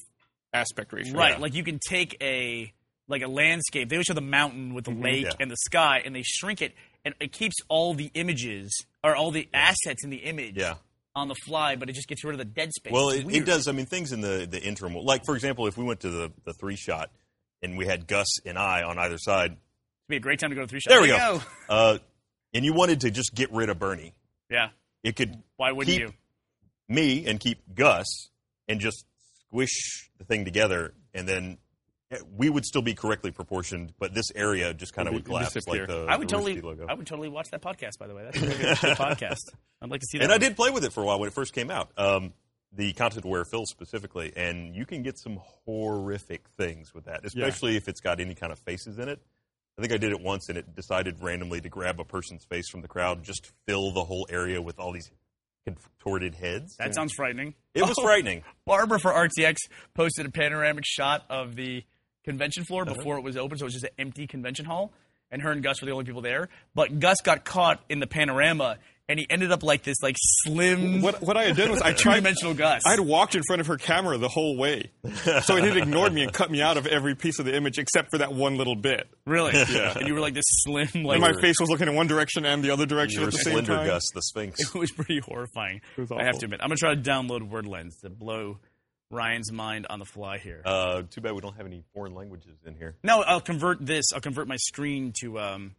[0.57, 1.15] aspect ratio.
[1.15, 1.39] Right, Yeah.
[1.39, 2.73] like you can take a
[3.09, 3.89] like a landscape.
[3.89, 5.31] They always show the mountain with the lake Yeah.
[5.39, 9.31] and the sky, and they shrink it, and it keeps all the images or all
[9.31, 10.75] the assets in the image Yeah.
[11.15, 12.93] on the fly, but it just gets rid of the dead space.
[12.93, 13.69] Well, it, it does.
[13.69, 14.95] I mean, things in the, the interim.
[14.95, 17.11] Like, for example, if we went to the, the three shot
[17.63, 20.57] and we had Gus and I on either side, It'd be a great time to
[20.57, 20.91] go to three shot.
[20.91, 21.41] there we you go.
[21.69, 21.99] Uh,
[22.55, 24.15] and you wanted to just get rid of Bernie,
[24.51, 24.71] Yeah.
[25.05, 26.15] it could Why wouldn't keep you?
[26.89, 28.31] me and keep Gus
[28.69, 29.05] and just
[29.57, 31.59] squish the thing together, and then
[32.11, 35.55] eh, we would still be correctly proportioned, but this area just kind of Would collapse
[35.67, 36.87] like the, I would the totally, logo.
[36.89, 37.99] I would totally watch that podcast.
[37.99, 39.39] By the way, that's a really good, podcast.
[39.81, 40.25] I'd like to see that.
[40.25, 41.91] and I did play with it for a while when it first came out.
[41.97, 42.33] Um,
[42.73, 47.77] the content aware fill specifically, and you can get some horrific things with that, especially
[47.77, 49.21] if it's got any kind of faces in it.
[49.79, 52.69] I think I did it once, and it decided randomly to grab a person's face
[52.69, 55.11] from the crowd, just fill the whole area with all these
[55.67, 56.77] contorted heads.
[56.77, 57.55] That sounds frightening.
[57.75, 58.43] It was frightening.
[58.65, 59.57] Barbara for RTX
[59.95, 61.83] posted a panoramic shot of the
[62.25, 62.95] convention floor Uh-huh.
[62.95, 64.93] before it was open, so it was just an empty convention hall.
[65.31, 66.49] And her and Gus were the only people there.
[66.75, 71.01] But Gus got caught in the panorama, and he ended up like this, like slim,
[71.01, 72.15] What what I had done was I tried.
[72.17, 72.83] two-dimensional Gus.
[72.85, 74.91] I had walked in front of her camera the whole way,
[75.43, 77.79] so it had ignored me and cut me out of every piece of the image
[77.79, 79.07] except for that one little bit.
[79.27, 79.97] really, Yeah.
[79.99, 82.45] and you were like this slim, like And my face was looking in one direction
[82.45, 83.87] and the other direction You were at the same Slender time.
[83.87, 84.61] Gus, the Sphinx.
[84.61, 85.81] It was pretty horrifying.
[85.97, 86.61] was I have to admit.
[86.63, 88.59] I'm gonna try to download Word Lens to blow
[89.11, 90.63] Ryan's mind on the fly here.
[90.65, 92.97] Uh, too bad we don't have any foreign languages in here.
[93.05, 94.07] no, I'll convert this.
[94.13, 95.77] I'll convert my screen to um,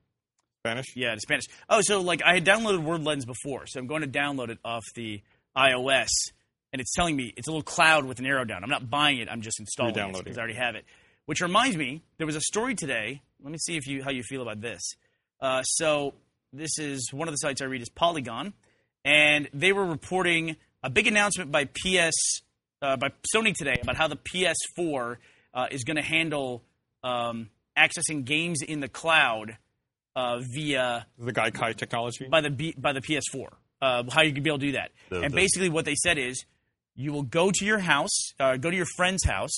[0.67, 0.95] Spanish.
[0.95, 1.45] Yeah, to Spanish.
[1.69, 4.59] Oh, so like I had downloaded Word Lens before, so I'm going to download it
[4.63, 5.21] off the
[5.55, 6.09] iOS,
[6.71, 8.63] and it's telling me it's a little cloud with an arrow down.
[8.63, 10.85] I'm not buying it; I'm just installing it Re-downloading because I already have it.
[11.25, 13.21] Which reminds me, there was a story today.
[13.43, 14.81] Let me see if you how you feel about this.
[15.39, 16.13] Uh, so
[16.53, 18.53] this is one of the sites I read is Polygon,
[19.05, 22.41] and they were reporting a big announcement by PS
[22.81, 25.17] uh, by Sony today about how the PS4
[25.53, 26.63] uh, is going to handle
[27.03, 29.57] um, accessing games in the cloud
[30.17, 32.27] uh, via The Gaikai technology.
[32.27, 33.47] by the B, by the PS4.
[33.79, 34.91] Uh, how you can be able to do that.
[35.09, 36.43] The- and the- basically, what they said is,
[36.95, 39.51] you will go to your house, uh, go to your friend's house.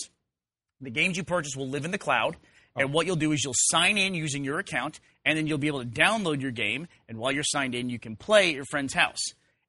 [0.82, 2.36] The games you purchase will live in the cloud,
[2.76, 5.68] and what you'll do is you'll sign in using your account, and then you'll be
[5.68, 6.88] able to download your game.
[7.08, 9.22] And while you're signed in, you can play at your friend's house.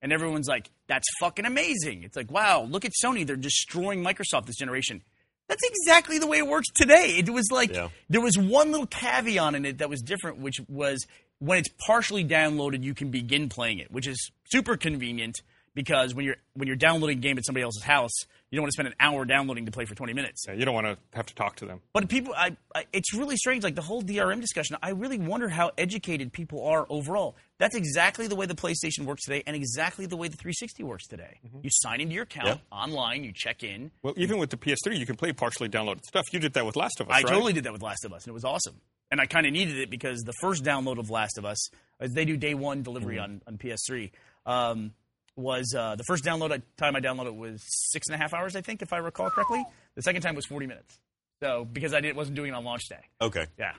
[0.02, 4.46] And everyone's like, "That's fucking amazing!" It's like, "Wow, look at Sony; they're destroying Microsoft
[4.46, 5.02] this generation."
[5.50, 7.16] That's exactly the way it works today.
[7.18, 7.88] It was like Yeah.
[8.08, 11.04] there was one little caveat in it that was different, which was
[11.40, 15.42] when it's partially downloaded, you can begin playing it, which is super convenient
[15.74, 18.12] because when you're when you're downloading a game at somebody else's house,
[18.50, 20.44] you don't want to spend an hour downloading to play for 20 minutes.
[20.46, 21.80] Yeah, you don't want to have to talk to them.
[21.92, 23.62] But people, I, I, it's really strange.
[23.62, 27.36] Like the whole DRM discussion, I really wonder how educated people are overall.
[27.58, 31.06] That's exactly the way the PlayStation works today, and exactly the way the 360 works
[31.06, 31.38] today.
[31.62, 33.92] You sign into your account online, you check in.
[34.02, 36.32] Well, even with the PS3, you can play partially downloaded stuff.
[36.32, 37.26] You did that with Last of Us, I right?
[37.26, 38.80] totally did that with Last of Us, and it was awesome.
[39.12, 42.12] And I kind of needed it because the first download of Last of Us, as
[42.12, 44.10] they do day one delivery on, on PS3,
[44.46, 44.92] um,
[45.40, 48.54] was uh, the first download I- time I downloaded was six and a half hours,
[48.56, 49.64] I think, if I recall correctly.
[49.96, 50.98] The second time was 40 minutes.
[51.42, 53.00] So because I didn't, wasn't doing it on launch day.
[53.20, 53.46] Okay.
[53.58, 53.72] Yeah.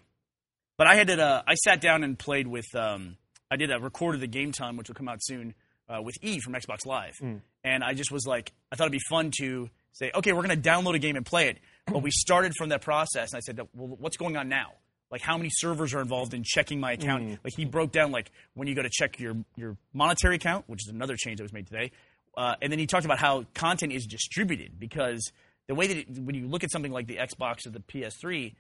[0.78, 3.18] But I had to, uh, I sat down and played with, um,
[3.52, 5.54] I did a recorded the game time, which will come out soon,
[5.88, 7.20] uh, with E from Xbox Live.
[7.64, 10.60] And I just was like, I thought it'd be fun to say, okay, we're going
[10.60, 11.58] to download a game and play it.
[11.86, 14.72] But we started from that process, and I said, well, what's going on now?
[15.12, 17.40] Like, how many servers are involved in checking my account?
[17.44, 20.88] Like, he broke down, like, when you go to check your, your monetary account, which
[20.88, 21.92] is another change that was made today.
[22.38, 25.32] Uh, and then he talked about how content is distributed because
[25.68, 28.54] the way that it, when you look at something like the Xbox or the PS3,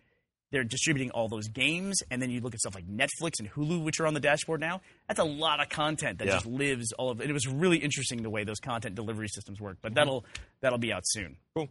[0.52, 3.82] they're distributing all those games, and then you look at stuff like Netflix and Hulu,
[3.86, 4.82] which are on the dashboard now.
[5.08, 6.34] That's a lot of content that Yeah.
[6.34, 7.30] just lives all of it.
[7.30, 10.26] It was really interesting the way those content delivery systems work, but that'll
[10.60, 11.38] that'll be out soon.
[11.56, 11.70] Cool.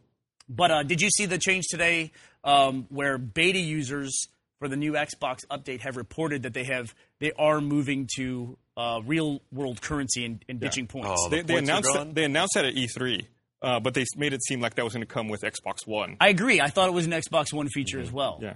[0.49, 2.11] But uh, did you see the change today,
[2.43, 4.29] um, where beta users
[4.61, 9.01] for the new Xbox update have reported that they have they are moving to uh,
[9.05, 11.09] real world currency and, and ditching points?
[11.11, 13.27] Oh, the They, they points are announced that, they announced that at E3,
[13.63, 16.17] uh, but they made it seem like that was going to come with Xbox One.
[16.21, 16.61] I agree.
[16.61, 18.39] I thought it was an Xbox One feature as well.
[18.41, 18.55] Yeah.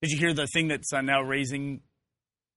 [0.00, 1.80] Did you hear the thing that's uh, now raising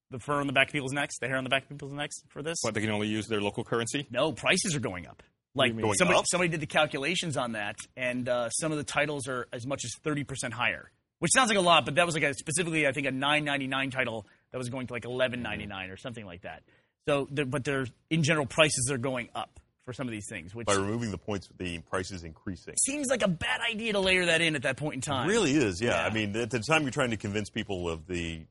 [0.10, 1.94] the fur on the back of people's necks, the hair on the back of people's
[1.94, 2.58] necks for this?
[2.64, 4.08] But they can only use their local currency.
[4.10, 5.22] No, prices are going up.
[5.54, 5.78] Like?
[5.78, 6.26] Going somebody, up?
[6.30, 9.86] somebody did the calculations on that, and uh, some of the titles are as much
[9.86, 12.88] as thirty percent higher, which sounds like a lot, but that was like a specifically,
[12.88, 15.90] I think, a nine ninety nine title that was going to like eleven ninety nine
[15.90, 16.64] or something like that.
[17.08, 20.56] So, the, but they're in general prices are going up for some of these things,
[20.56, 22.74] which By removing the points, the price is increasing.
[22.84, 25.30] seems like a bad idea to layer that in at that point in time.
[25.30, 25.92] It really is, yeah.
[25.92, 26.06] Yeah.
[26.08, 28.46] I mean, at the time you're trying to convince people of the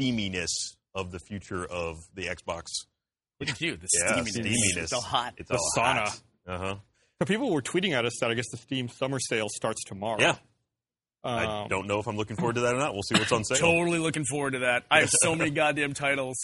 [0.00, 2.64] steaminess of the future of the Xbox.
[3.40, 4.38] Look at you, the Yeah, steaminess.
[4.46, 4.82] steaminess.
[4.84, 5.34] It's all hot.
[5.36, 6.20] It's The all sauna.
[6.46, 6.74] Uh huh.
[7.20, 10.20] So people were tweeting at us that I guess the Steam summer sale starts tomorrow.
[10.20, 10.36] Yeah.
[11.24, 12.92] I Um, don't know if I'm looking forward to that or not.
[12.92, 13.56] We'll see what's on sale.
[13.58, 14.84] Totally looking forward to that.
[14.90, 16.36] I have so many goddamn titles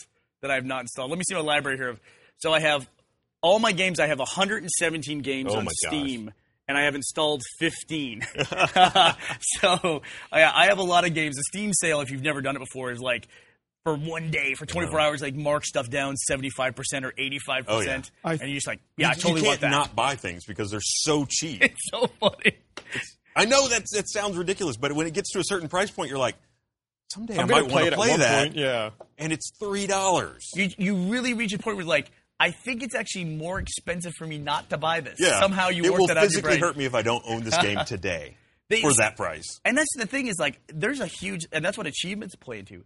[0.42, 1.10] that I have not installed.
[1.10, 1.96] Let me see my library here.
[2.38, 2.88] So I have
[3.42, 4.00] all my games.
[4.00, 5.90] I have 117 games Oh on my gosh.
[5.90, 6.32] Steam,
[6.66, 8.22] and I have installed 15.
[9.40, 11.36] so I, I have a lot of games.
[11.36, 13.28] The Steam sale, if you've never done it before, is like
[13.84, 17.64] for one day, for 24 hours, like mark stuff down 75% or 85%.
[17.68, 18.00] Oh, yeah.
[18.24, 19.70] And you're just like, yeah, I totally you can't that.
[19.70, 21.62] not buy things because they're so cheap.
[21.62, 22.58] it's so funny.
[23.36, 26.10] I know that that sounds ridiculous, but when it gets to a certain price point,
[26.10, 26.36] you're like,
[27.12, 28.56] someday I I'm might gonna want play to play that, point.
[28.56, 28.90] Yeah.
[29.18, 30.48] and it's three dollars.
[30.54, 34.26] You, you really reach a point where like, I think it's actually more expensive for
[34.26, 35.16] me not to buy this.
[35.18, 37.02] Yeah, Somehow you it work will that out in your physically hurt me if I
[37.02, 38.36] don't own this game today
[38.68, 39.60] They- for that price.
[39.64, 42.84] And that's the thing is like there's a huge and that's what achievements play into.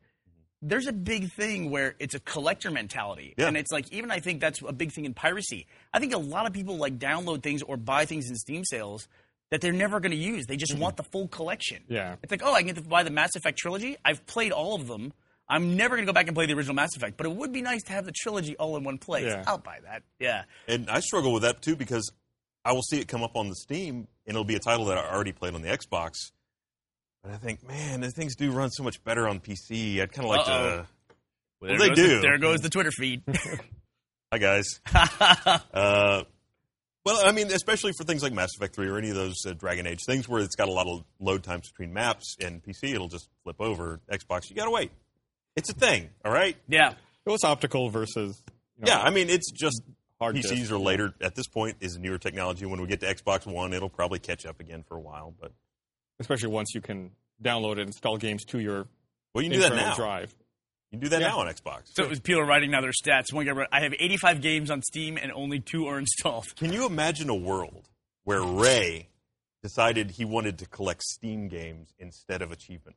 [0.67, 3.35] There's a big thing where it's a collector mentality.
[3.37, 3.49] Yeah.
[3.49, 5.67] And it's like even I think that's a big thing in piracy.
[5.93, 9.07] I think a lot of people like download things or buy things in Steam sales
[9.55, 10.47] that they're never going to use.
[10.47, 11.85] They just want the full collection.
[11.87, 12.17] Yeah.
[12.25, 13.97] It's like, "Oh, I can get to buy the Mass Effect trilogy.
[14.05, 15.13] I've played all of them.
[15.49, 17.53] I'm never going to go back and play the original Mass Effect, but it would
[17.53, 19.27] be nice to have the trilogy all in one place.
[19.27, 19.45] Yeah.
[19.47, 20.43] I'll buy that." Yeah.
[20.67, 22.11] And I struggle with that too because
[22.65, 24.99] I will see it come up on the Steam, and it'll be a title that
[24.99, 26.15] I already played on the Xbox.
[27.23, 30.03] And I think, man, the things do run so much better on PC.
[30.03, 30.79] I'd kind of like Uh-oh.
[30.79, 30.87] to.
[31.69, 32.09] There they goes do.
[32.17, 33.23] The, there goes the Twitter feed.
[34.33, 34.81] Hi guys.
[35.73, 36.25] uh,
[37.05, 39.53] well, I mean, especially for things like Mass Effect Three or any of those uh,
[39.53, 42.95] Dragon Age things where it's got a lot of load times between maps and PC,
[42.95, 44.01] it'll just flip over.
[44.11, 44.91] Xbox, you gotta wait.
[45.57, 46.57] It's a thing, all right.
[46.69, 46.95] yeah.
[47.27, 48.43] It was optical versus.
[48.77, 49.83] You know, Yeah, I mean, it's just
[50.21, 51.15] Hard PCs disk, are later.
[51.21, 52.67] At this point, is newer technology.
[52.67, 55.35] When we get to Xbox One, it'll probably catch up again for a while.
[55.41, 55.53] But
[56.21, 57.13] especially once you can
[57.43, 58.87] download and install games to your
[59.35, 59.95] well, you can do that now.
[59.95, 60.35] drive.
[60.95, 61.29] You can do that Yeah.
[61.31, 61.89] now on Xbox.
[61.95, 63.33] So it was people are writing now their stats.
[63.33, 66.55] One guy wrote, I have 85 games on Steam and only two are installed.
[66.55, 67.89] Can you imagine a world
[68.23, 69.09] where Ray
[69.61, 72.97] decided he wanted to collect Steam games instead of achievement?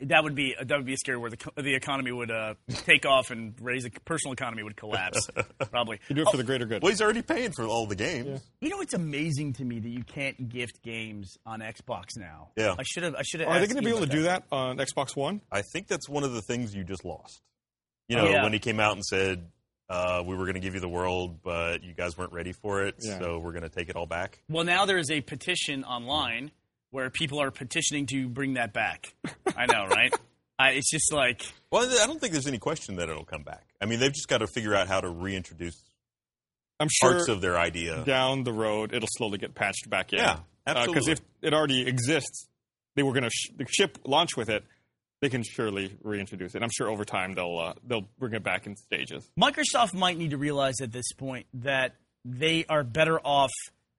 [0.00, 3.06] That would be that would be a scary where the the economy would uh, take
[3.06, 5.28] off and raise the personal economy would collapse.
[5.70, 6.00] Probably.
[6.08, 6.82] You do it for the greater good.
[6.82, 8.40] Well, he's already paying for all the games.
[8.60, 12.48] You know, it's amazing to me that you can't gift games on Xbox now.
[12.56, 12.74] Yeah.
[12.76, 13.14] I should have.
[13.14, 13.48] I should have.
[13.50, 15.40] Are they going to be able to do that on Xbox One?
[15.52, 17.40] I think that's one of the things you just lost.
[18.08, 18.42] You Oh, know, yeah.
[18.42, 19.46] when he came out and said,
[19.88, 22.82] uh, we were going to give you the world, but you guys weren't ready for
[22.86, 23.18] it, Yeah.
[23.20, 24.40] so we're going to take it all back.
[24.48, 26.50] Well, now there is a petition online
[26.92, 29.14] where people are petitioning to bring that back.
[29.56, 30.14] I know, right?
[30.58, 33.66] I, it's just like Well, I don't think there's any question that it'll come back.
[33.80, 35.82] I mean, they've just got to figure out how to reintroduce
[36.78, 38.04] I'm sure parts of their idea.
[38.04, 40.18] down the road it'll slowly get patched back in.
[40.20, 40.94] Yeah, absolutely.
[40.94, 41.12] Because absolutely.
[41.42, 42.48] if it already exists,
[42.94, 44.64] they were going to sh- the ship launch with it.
[45.20, 46.62] They can surely reintroduce it.
[46.62, 49.30] I'm sure over time they'll uh, they'll bring it back in stages.
[49.40, 53.50] Microsoft might need to realize at this point that they are better off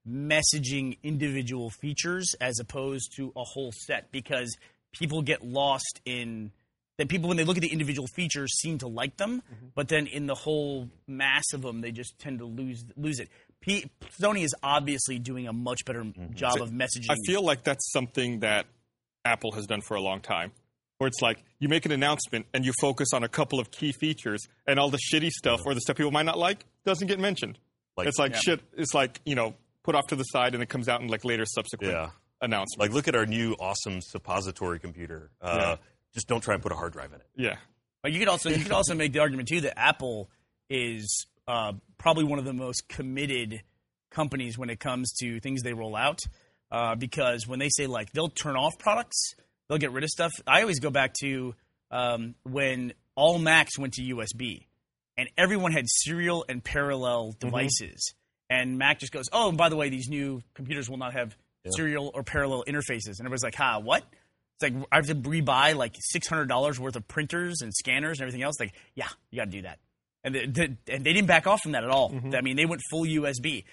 [0.08, 4.56] messaging individual features as opposed to a whole set because
[4.92, 6.52] people get lost in
[6.98, 9.68] that people when they look at the individual features seem to like them mm-hmm.
[9.76, 13.30] but then in the whole mass of them they just tend to lose lose it
[13.62, 13.90] P-
[14.22, 16.34] Sony is obviously doing a much better mm-hmm.
[16.34, 18.66] job of messaging I feel like that's something that
[19.26, 20.52] Apple has done for a long time.
[20.98, 23.92] Where it's like you make an announcement and you focus on a couple of key
[23.92, 27.20] features, and all the shitty stuff or the stuff people might not like doesn't get
[27.20, 27.58] mentioned.
[27.98, 28.40] Like- it's like Yeah.
[28.40, 28.62] shit.
[28.78, 31.24] It's like you know put off to the side, and it comes out in like
[31.26, 32.10] later subsequent Yeah.
[32.42, 32.78] announcements.
[32.80, 35.32] Like, look at our new awesome suppository computer.
[35.42, 35.76] Uh, Yeah.
[36.14, 37.28] Just don't try and put a hard drive in it.
[37.36, 37.58] yeah,
[38.04, 40.30] But you could also you could also make the argument too that Apple
[40.70, 43.64] is uh, probably one of the most committed
[44.12, 46.20] companies when it comes to things they roll out.
[46.72, 49.34] Uh, because when they say like they'll turn off products,
[49.68, 50.32] they'll get rid of stuff.
[50.48, 51.56] I always go back to
[51.92, 54.66] um, when all Macs went to USB,
[55.18, 58.14] and everyone had serial and parallel devices,
[58.54, 61.36] and Mac just goes, "Oh, and by the way, these new computers will not have
[61.76, 64.04] serial or parallel interfaces," and everybody's like, "Ha, what?"
[64.56, 68.20] It's like I have to rebuy like six hundred dollars worth of printers and scanners
[68.20, 68.60] and everything else.
[68.60, 69.80] Like, yeah, you got to do that,
[70.24, 72.12] and they, they, and they didn't back off from that at all.
[72.12, 72.36] Mm-hmm.
[72.36, 73.64] I mean, they went full USB.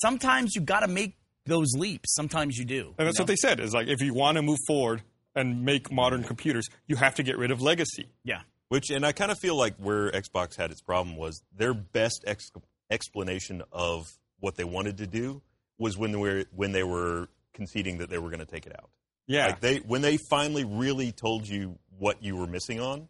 [0.00, 1.16] Sometimes you got to make
[1.46, 2.14] those leaps.
[2.14, 2.94] Sometimes you do.
[2.98, 3.60] and that's you what they said.
[3.60, 5.02] Is like if you want to move forward
[5.34, 8.06] and make modern computers, you have to get rid of legacy.
[8.24, 11.74] Yeah, Which, and I kind of feel like where Xbox had its problem was their
[11.74, 12.50] best ex-
[12.90, 14.06] explanation of
[14.42, 15.40] what they wanted to do
[15.78, 18.72] was when they were when they were conceding that they were going to take it
[18.78, 18.90] out.
[19.26, 23.08] Yeah, Like they when they finally really told you what you were missing on,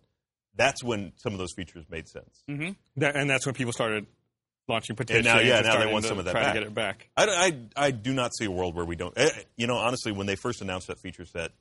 [0.55, 2.45] that's when some of those features made sense.
[2.97, 4.07] That, and that's when people started
[4.69, 5.25] launching petitions.
[5.25, 6.53] now- yeah, and now they want some of that back.
[6.55, 7.09] to get it back.
[7.17, 7.25] I,
[7.77, 9.17] I, I do not see a world where we don't.
[9.17, 11.53] eh, You know, honestly, when they first announced that feature set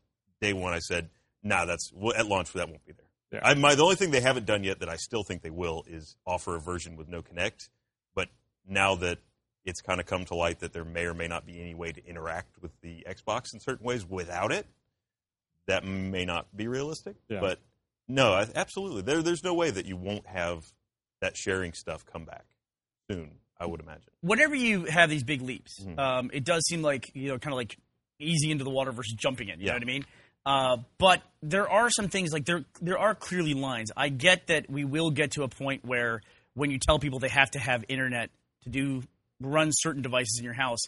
[0.42, 1.10] day one, I said,
[1.44, 3.48] "Nah, that's at launch that won't be there." Yeah.
[3.48, 5.84] I, my the only thing they haven't done yet that I still think they will
[5.88, 7.70] is offer a version with no Kinect.
[8.14, 8.28] But
[8.68, 9.20] now that
[9.66, 11.92] it's kind of come to light that there may or may not be any way
[11.92, 14.66] to interact with the Xbox in certain ways without it,
[15.68, 17.16] that may not be realistic.
[17.30, 17.40] Yeah.
[17.40, 17.60] But
[18.08, 20.64] no, I, absolutely, there, there's no way that you won't have
[21.22, 22.46] that sharing stuff come back
[23.10, 23.32] soon.
[23.60, 24.10] I would imagine.
[24.22, 26.00] whenever you have these big leaps, Mhm.
[26.00, 27.78] um, it does seem like you know, kind of like
[28.20, 29.60] easy into the water versus jumping in.
[29.60, 30.06] You know what I mean?
[30.44, 33.92] Uh, but there are some things like there there are clearly lines.
[33.96, 36.22] I get that we will get to a point where
[36.56, 38.32] when you tell people they have to have internet
[38.64, 39.04] to do
[39.42, 40.80] run certain devices in your house,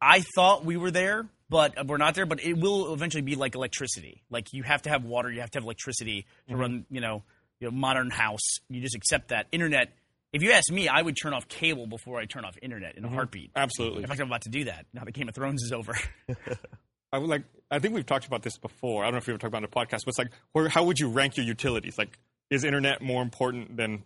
[0.00, 2.26] I thought we were there, but uh, we're not there.
[2.26, 4.22] But it will eventually be like electricity.
[4.30, 6.60] Like you have to have water, you have to have electricity to mm-hmm.
[6.60, 6.86] run.
[6.90, 7.22] You know,
[7.60, 8.58] you know, modern house.
[8.68, 9.92] You just accept that internet.
[10.32, 13.04] If you ask me, I would turn off cable before I turn off internet in
[13.04, 13.16] a mm-hmm.
[13.16, 13.50] heartbeat.
[13.56, 14.02] Absolutely.
[14.02, 15.98] In fact, I'm about to do that now that Game of Thrones is over.
[17.12, 17.44] I would like.
[17.70, 19.02] I think we've talked about this before.
[19.02, 20.30] I don't know if we ever talked about it on a podcast, but it's like,
[20.52, 21.96] where, how would you rank your utilities?
[21.98, 22.18] Like,
[22.50, 24.04] is internet more important than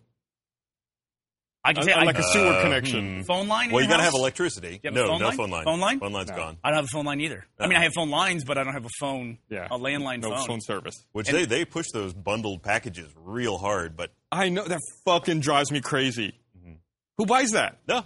[1.65, 3.17] I can say I, like a sewer Uh, connection?
[3.19, 3.23] hmm.
[3.23, 3.71] phone line.
[3.71, 4.81] Well, you got to have electricity.
[4.83, 5.37] You have no, phone no line?
[5.37, 5.65] phone line.
[5.65, 6.01] Phone line?
[6.01, 6.37] Phone line's No.
[6.37, 6.59] gone.
[6.65, 7.47] I don't have a phone line either.
[7.61, 9.39] I mean, I have phone lines, but I don't have a phone.
[9.49, 9.69] Yeah.
[9.71, 10.47] A landline no phone.
[10.47, 11.05] phone service.
[11.13, 15.39] Which And- they, they push those bundled packages real hard, but I know that fucking
[15.41, 16.35] drives me crazy.
[17.19, 17.79] Who buys that?
[17.87, 18.05] no.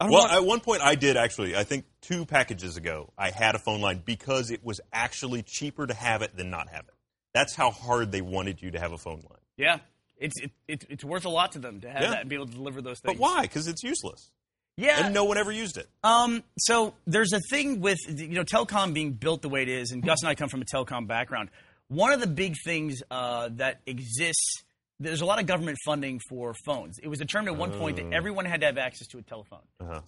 [0.00, 1.56] I don't Well, want- at one point I did actually.
[1.56, 5.86] I think two packages ago, I had a phone line because it was actually cheaper
[5.88, 6.94] to have it than not have it.
[7.34, 9.40] That's how hard they wanted you to have a phone line.
[9.56, 9.78] Yeah.
[10.18, 12.10] It's it, it, it's worth a lot to them to have Yeah.
[12.10, 13.16] that and be able to deliver those things.
[13.16, 13.42] But why?
[13.42, 14.30] Because it's useless,
[14.76, 15.04] Yeah.
[15.06, 15.88] and no one ever used it.
[16.02, 19.90] Um, so there's a thing with you know telecom being built the way it is,
[19.92, 21.50] and Gus and I come from a telecom background.
[21.88, 24.62] One of the big things uh, that exists,
[25.00, 26.98] there's a lot of government funding for phones.
[27.02, 29.60] It was determined at one point that everyone had to have access to a telephone.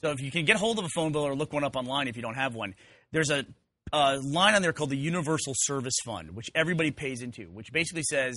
[0.02, 2.08] So if you can get hold of a phone bill or look one up online
[2.08, 2.74] if you don't have one,
[3.12, 3.46] there's a,
[3.94, 8.02] a line on there called the Universal Service Fund, which everybody pays into, which basically
[8.02, 8.36] says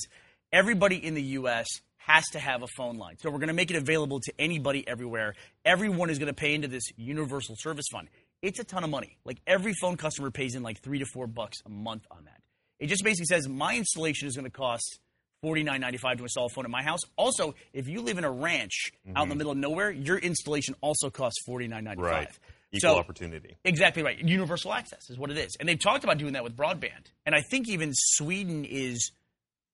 [0.53, 1.67] everybody in the U.S.
[1.97, 3.15] has to have a phone line.
[3.19, 5.33] So we're going to make it available to anybody everywhere.
[5.65, 8.07] Everyone is going to pay into this Universal Service Fund.
[8.41, 9.17] It's a ton of money.
[9.25, 12.41] Like every phone customer pays in like three to four bucks a month on that.
[12.79, 14.99] It just basically says my installation is going to cost
[15.41, 16.99] forty nine ninety five to install a phone at my house.
[17.17, 19.37] Also, if you live in a ranch out in the mm-hmm.
[19.37, 22.11] middle of nowhere, your installation also costs forty nine ninety five.
[22.11, 22.39] Right.
[22.73, 23.55] Equal So- opportunity.
[23.63, 24.19] Exactly right.
[24.19, 27.05] Universal access is what it is, and they've talked about doing that with broadband.
[27.25, 29.11] And I think even Sweden is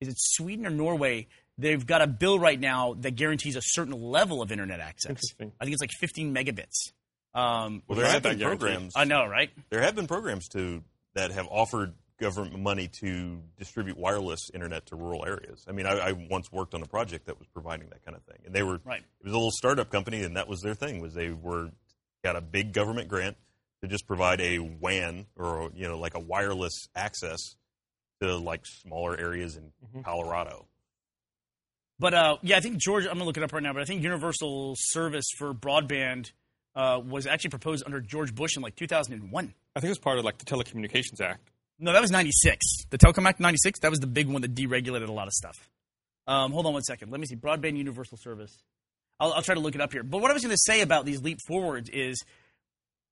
[0.01, 1.27] is it Sweden or Norway?
[1.57, 5.09] They've got a bill right now that guarantees a certain level of internet access.
[5.09, 5.51] Interesting.
[5.59, 6.91] I think it's like 15 megabits.
[7.33, 8.93] Um, Well, there have been programs.
[8.95, 9.49] I know, right?
[9.69, 10.83] There have been programs to
[11.15, 15.65] that have offered government money to distribute wireless internet to rural areas.
[15.67, 18.23] I mean, I, I once worked on a project that was providing that kind of
[18.23, 19.01] thing, and they were Right.
[19.01, 21.69] It was a little startup company, and that was their thing was they were
[22.23, 23.37] got a big government grant
[23.81, 27.55] to just provide a WAN or you know like a wireless access
[28.21, 30.01] to like smaller areas in Mm-hmm.
[30.01, 30.65] Colorado.
[31.97, 33.05] But uh, yeah, I think George.
[33.05, 33.73] I'm gonna look it up right now.
[33.73, 36.31] But I think universal service for broadband
[36.75, 39.53] uh, was actually proposed under George Bush in like 2001.
[39.75, 41.49] I think it was part of like the Telecommunications Act.
[41.79, 42.85] No, that was 96.
[42.89, 45.55] The Telecom Act 96, that was the big one that deregulated a lot of stuff.
[46.27, 47.09] Um, hold on one second.
[47.11, 47.35] Let me see.
[47.35, 48.55] Broadband Universal Service.
[49.19, 50.03] I'll, I'll try to look it up here.
[50.03, 52.23] But what I was going to say about these leap forwards is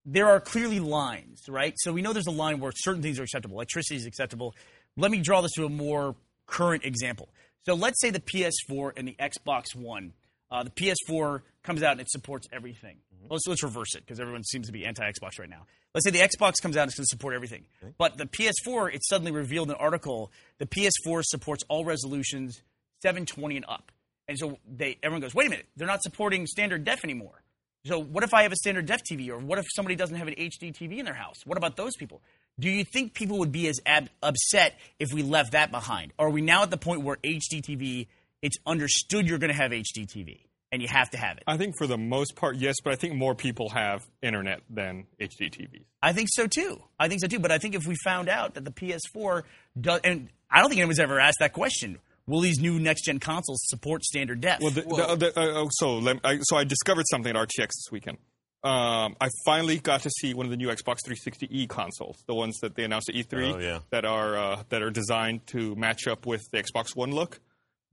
[0.05, 1.73] there are clearly lines, right?
[1.77, 3.55] So we know there's a line where certain things are acceptable.
[3.55, 4.53] Electricity is acceptable.
[4.97, 6.15] Let me draw this to a more
[6.47, 7.29] current example.
[7.65, 10.13] So let's say the PS4 and the Xbox One.
[10.49, 12.97] Uh, the PS4 comes out and it supports everything.
[13.29, 15.65] Let's, let's reverse it because everyone seems to be anti Xbox right now.
[15.93, 17.65] Let's say the Xbox comes out and it's going to support everything.
[17.97, 22.61] But the PS4, it's suddenly revealed in an article the PS4 supports all resolutions
[23.01, 23.91] 720 and up.
[24.27, 27.41] And so they everyone goes, wait a minute, they're not supporting standard def anymore.
[27.85, 30.27] So what if I have a standard def TV, or what if somebody doesn't have
[30.27, 31.37] an HD TV in their house?
[31.45, 32.21] What about those people?
[32.59, 36.13] Do you think people would be as ab- upset if we left that behind?
[36.17, 38.07] Are we now at the point where HD TV,
[38.41, 40.39] it's understood you're going to have HD TV
[40.71, 41.43] and you have to have it?
[41.45, 45.05] I think for the most part, yes, but I think more people have internet than
[45.21, 45.85] HD TVs.
[46.01, 46.81] I think so too.
[46.99, 47.39] I think so too.
[47.39, 49.43] But I think if we found out that the PS4
[49.79, 51.99] does, and I don't think anyone's ever asked that question.
[52.25, 54.59] Will these new next gen consoles support standard def?
[54.59, 57.67] Well, the, the, the, uh, oh, so let, I, so I discovered something at RTX
[57.67, 58.17] this weekend.
[58.63, 62.57] Um, I finally got to see one of the new Xbox 360e consoles, the ones
[62.61, 63.79] that they announced at E3 Oh, yeah.
[63.91, 67.39] that are uh, that are designed to match up with the Xbox One look.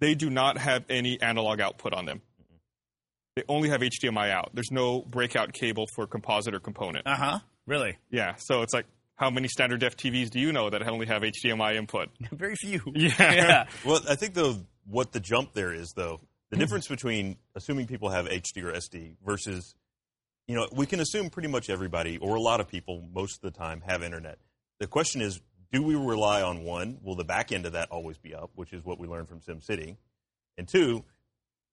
[0.00, 2.23] They do not have any analog output on them.
[3.37, 4.50] They only have HDMI out.
[4.54, 7.06] There's no breakout cable for composite or component.
[7.06, 7.38] uh huh.
[7.67, 7.96] Really?
[8.10, 8.87] Yeah, so it's like
[9.17, 12.08] how many standard def TVs do you know that only have HDMI input?
[12.33, 12.81] Very few.
[12.94, 13.10] Yeah.
[13.19, 13.65] yeah.
[13.85, 14.56] Well, I think though
[14.87, 19.17] what the jump there is though, The difference between assuming people have HD or SD
[19.25, 19.75] versus,
[20.47, 23.53] you know, we can assume pretty much everybody or a lot of people most of
[23.53, 24.38] the time have internet.
[24.81, 25.40] The question is,
[25.73, 26.99] do we rely on one?
[27.03, 29.40] Will the back end of that always be up, which is what we learned from
[29.40, 29.97] SimCity?
[30.57, 31.05] And two,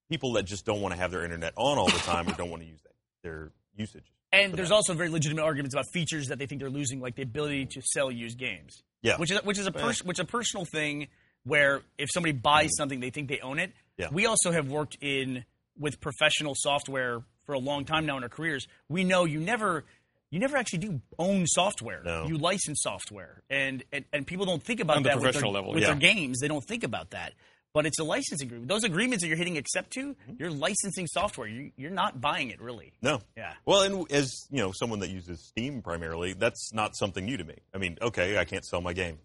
[0.09, 2.49] people that just don't want to have their internet on all the time or don't
[2.49, 2.93] want to use that,
[3.23, 4.11] their usage.
[4.33, 4.75] And there's that.
[4.75, 7.81] also very legitimate arguments about features that they think they're losing, like the ability to
[7.81, 8.81] sell used games.
[9.01, 9.17] Yeah.
[9.17, 11.07] which is which is a pers- which is a personal thing
[11.43, 12.77] where if somebody buys mm.
[12.77, 13.73] something, they think they own it.
[13.97, 14.09] Yeah.
[14.11, 15.43] We also have worked in
[15.77, 18.67] with professional software for a long time now in our careers.
[18.89, 19.85] We know you never
[20.29, 22.01] you never actually do own software.
[22.05, 22.25] No.
[22.25, 25.31] You license software, and, and and people don't think about On the that with, their,
[25.31, 26.39] professional level, with their games.
[26.39, 27.33] They don't think about that.
[27.73, 28.67] But it's a licensing agreement.
[28.67, 30.33] Those agreements that you're hitting accept to, Mm-hmm.
[30.39, 31.47] you're licensing software.
[31.47, 32.91] You, you're not buying it really.
[33.01, 33.21] No.
[33.37, 33.53] Yeah.
[33.65, 37.43] Well, and as you know, someone that uses Steam primarily, that's not something new to
[37.45, 37.55] me.
[37.73, 39.19] I mean, okay, I can't sell my game,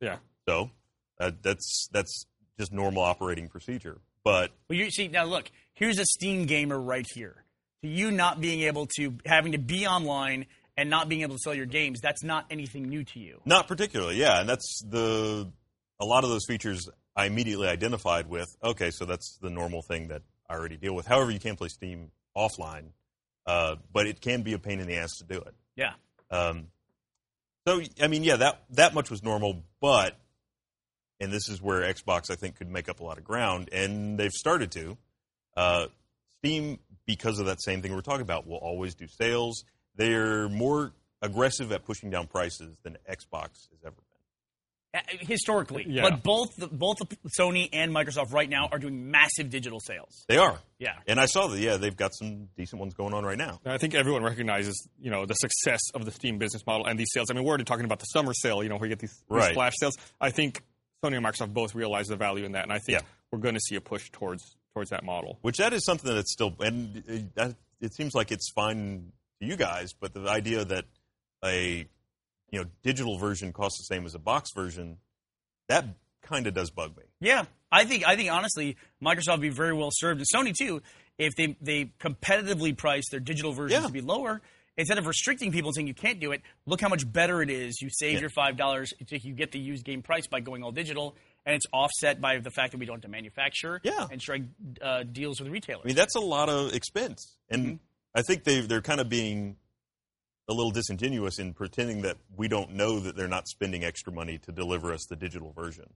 [0.00, 0.16] Yeah.
[0.48, 0.70] so
[1.18, 2.26] uh, that's that's
[2.58, 3.98] just normal operating procedure.
[4.24, 5.24] But Well, you see now.
[5.24, 5.50] Look,
[5.80, 7.44] here's a Steam gamer right here.
[7.82, 11.40] To you not being able to having to be online and not being able to
[11.42, 13.40] sell your games, that's not anything new to you.
[13.44, 14.38] not particularly, yeah.
[14.38, 15.50] And that's the
[15.98, 18.54] a lot of those features I immediately identified with.
[18.62, 21.06] Okay, so that's the normal thing that I already deal with.
[21.06, 22.90] However, you can play Steam offline,
[23.46, 25.54] uh, but it can be a pain in the ass to do it.
[25.74, 25.94] Yeah.
[26.30, 26.68] Um,
[27.66, 30.18] so I mean, yeah, that that much was normal, but
[31.18, 34.18] and this is where Xbox I think could make up a lot of ground, and
[34.18, 34.98] they've started to.
[35.56, 35.86] Uh,
[36.38, 39.64] Steam, because of that same thing we're talking about, will always do sales.
[39.96, 40.92] They're more
[41.22, 44.04] aggressive at pushing down prices than Xbox has ever been.
[44.92, 46.02] Uh, Historically, Yeah.
[46.08, 50.24] but both the, both the Sony and Microsoft right now are doing massive digital sales.
[50.28, 50.94] They are, Yeah.
[51.06, 51.60] and I saw that.
[51.60, 53.60] Yeah, they've got some decent ones going on right now.
[53.64, 57.12] I think everyone recognizes, you know, the success of the Steam business model and these
[57.12, 57.30] sales.
[57.30, 59.12] I mean, we're already talking about the summer sale, you know, where you get these,
[59.12, 59.54] these Right.
[59.54, 59.94] flash sales.
[60.20, 60.62] I think
[61.04, 63.06] Sony and Microsoft both realize the value in that, and I think Yeah.
[63.30, 65.38] we're going to see a push towards towards that model.
[65.42, 69.46] Which that is something that's still, and it, that, it seems like it's fine to
[69.46, 70.84] you guys, but the idea that
[71.44, 71.86] a
[72.50, 74.98] you know digital version costs the same as a box version,
[75.68, 75.84] that
[76.22, 77.04] kind of does bug me.
[77.20, 80.82] Yeah, I think I think honestly, Microsoft would be very well served, and Sony too,
[81.18, 83.86] if they they competitively price their digital versions Yeah.
[83.86, 84.40] to be lower.
[84.76, 87.50] Instead of restricting people and saying you can't do it, look how much better it
[87.50, 87.82] is.
[87.82, 88.20] You save Yeah.
[88.20, 91.16] your five dollars, you get the used game price by going all digital,
[91.46, 94.06] and it's offset by the fact that we don't have to manufacture Yeah.
[94.10, 94.42] and strike
[94.82, 95.82] uh, deals with retailers.
[95.84, 97.74] I mean, that's a lot of expense, and Mm-hmm.
[98.12, 99.56] I think they they're kind of being
[100.48, 104.36] a little disingenuous in pretending that we don't know that they're not spending extra money
[104.38, 105.88] to deliver us the digital version,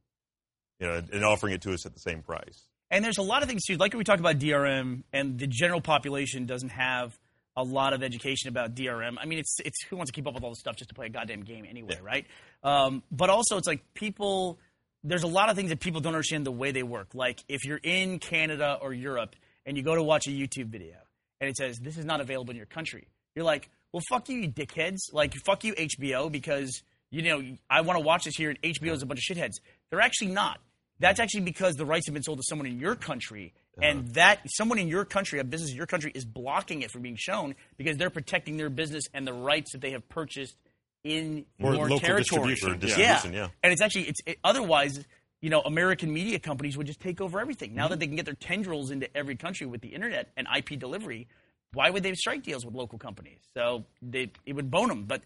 [0.79, 2.69] you know, and offering it to us at the same price.
[2.89, 5.49] And there's a lot of things too, like when we talk about DRM, and the
[5.49, 7.19] general population doesn't have
[7.57, 9.17] a lot of education about DRM.
[9.21, 10.95] I mean, it's it's who wants to keep up with all this stuff just to
[10.95, 11.99] play a goddamn game anyway, Yeah.
[12.05, 12.27] right?
[12.63, 14.61] Um, but also, it's like people.
[15.05, 17.09] There's a lot of things that people don't understand the way they work.
[17.15, 19.37] Like if you're in Canada or Europe
[19.67, 20.97] and you go to watch a YouTube video
[21.41, 24.39] and it says this is not available in your country, you're like, well, fuck you,
[24.39, 25.13] you dickheads.
[25.13, 28.93] Like fuck you, HBO, because you know I want to watch this here, and HBO
[28.93, 29.61] is a bunch of shitheads.
[29.91, 30.59] They're actually not.
[31.01, 33.87] That's actually because the rights have been sold to someone in your country, uh-huh.
[33.87, 37.03] and that someone in your country, a business in your country, is blocking it from
[37.03, 40.57] being shown because they're protecting their business and the rights that they have purchased
[41.05, 42.55] in For your local territory.
[42.55, 43.21] distribution, For yeah.
[43.31, 43.49] yeah.
[43.63, 45.05] and it's actually it's it, otherwise.
[45.41, 47.75] You know, American media companies would just take over everything.
[47.75, 50.79] Now that they can get their tendrils into every country with the internet and IP
[50.79, 51.29] delivery,
[51.75, 53.41] why would they strike deals with local companies?
[53.53, 55.05] So they, it would bone them.
[55.05, 55.21] But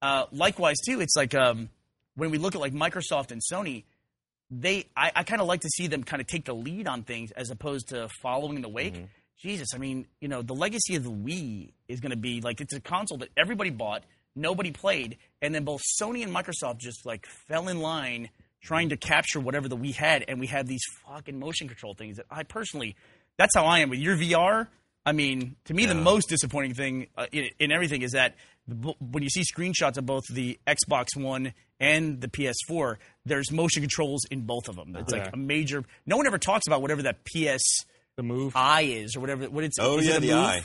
[0.00, 1.70] uh, likewise, too, it's like um,
[2.14, 3.82] when we look at like Microsoft and Sony,
[4.48, 7.02] they I, I kind of like to see them kind of take the lead on
[7.02, 8.94] things as opposed to following in the wake.
[9.42, 12.60] Jesus, I mean, you know, the legacy of the Wii is going to be like
[12.60, 14.04] it's a console that everybody bought,
[14.36, 18.30] nobody played, and then both Sony and Microsoft just like fell in line
[18.62, 22.16] trying to capture whatever the we had, and we have these fucking motion control things
[22.16, 22.96] that I personally,
[23.36, 24.68] that's how I am with your VR.
[25.06, 28.94] I mean, to me, the most disappointing thing uh, in, in everything is that the,
[29.00, 34.22] when you see screenshots of both the Xbox One and the PS4, there's motion controls
[34.30, 34.96] in both of them.
[34.96, 35.24] It's Yeah.
[35.24, 35.84] like a major.
[36.06, 37.84] No one ever talks about whatever that PS
[38.16, 38.54] The move.
[38.56, 39.44] eye is or whatever.
[39.50, 40.36] What it's Oh is yeah, it the move?
[40.36, 40.62] eye.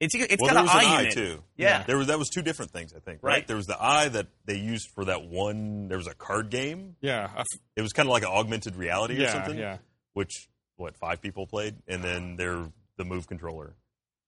[0.00, 1.12] It's it's well, got there was an an eye eye in it.
[1.14, 1.42] too.
[1.56, 1.82] Yeah.
[1.84, 2.92] there was that was two different things.
[2.94, 3.20] I think.
[3.22, 3.32] Right?
[3.32, 3.46] Right.
[3.46, 5.88] There was the eye that they used for that one.
[5.88, 6.96] There was a card game.
[7.00, 7.28] Yeah.
[7.34, 7.46] I f-
[7.76, 9.58] It was kind of like an augmented reality or something.
[9.58, 9.78] yeah.
[10.14, 12.64] Which what five people played, and then there
[12.96, 13.74] the move controller.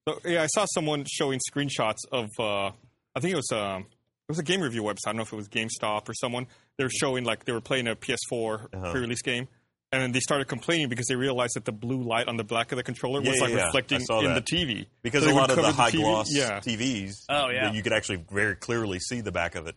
[0.09, 2.29] So yeah, I saw someone showing screenshots of.
[2.39, 2.73] Uh,
[3.15, 5.07] I think it was um, it was a game review website.
[5.07, 6.47] I don't know if it was GameSpot or someone.
[6.79, 8.91] They were showing like they were playing a PS4 Uh-huh.
[8.93, 9.47] pre-release game,
[9.93, 12.71] and then they started complaining because they realized that the blue light on the back
[12.73, 13.65] of the controller Yeah, was yeah, like yeah.
[13.67, 14.47] Reflecting saw in that.
[14.47, 16.61] the TV Because So they a lot of the cover high TV gloss Yeah.
[16.61, 17.73] TVs, Oh, yeah.
[17.73, 19.75] you could actually very clearly see the back of it.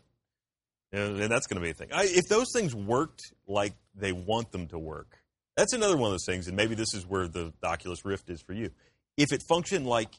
[0.91, 1.89] Yeah, and that's going to be a thing.
[1.91, 5.17] I, if those things worked like they want them to work,
[5.57, 8.29] That's another one of those things, and maybe this is where the, the Oculus Rift
[8.29, 8.69] is for you.
[9.17, 10.09] If it functioned like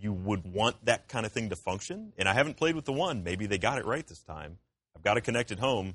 [0.00, 2.92] you would want that kind of thing to function, and I haven't played with the
[2.92, 4.58] one, maybe they got it right this time.
[4.96, 5.94] I've got it connected home.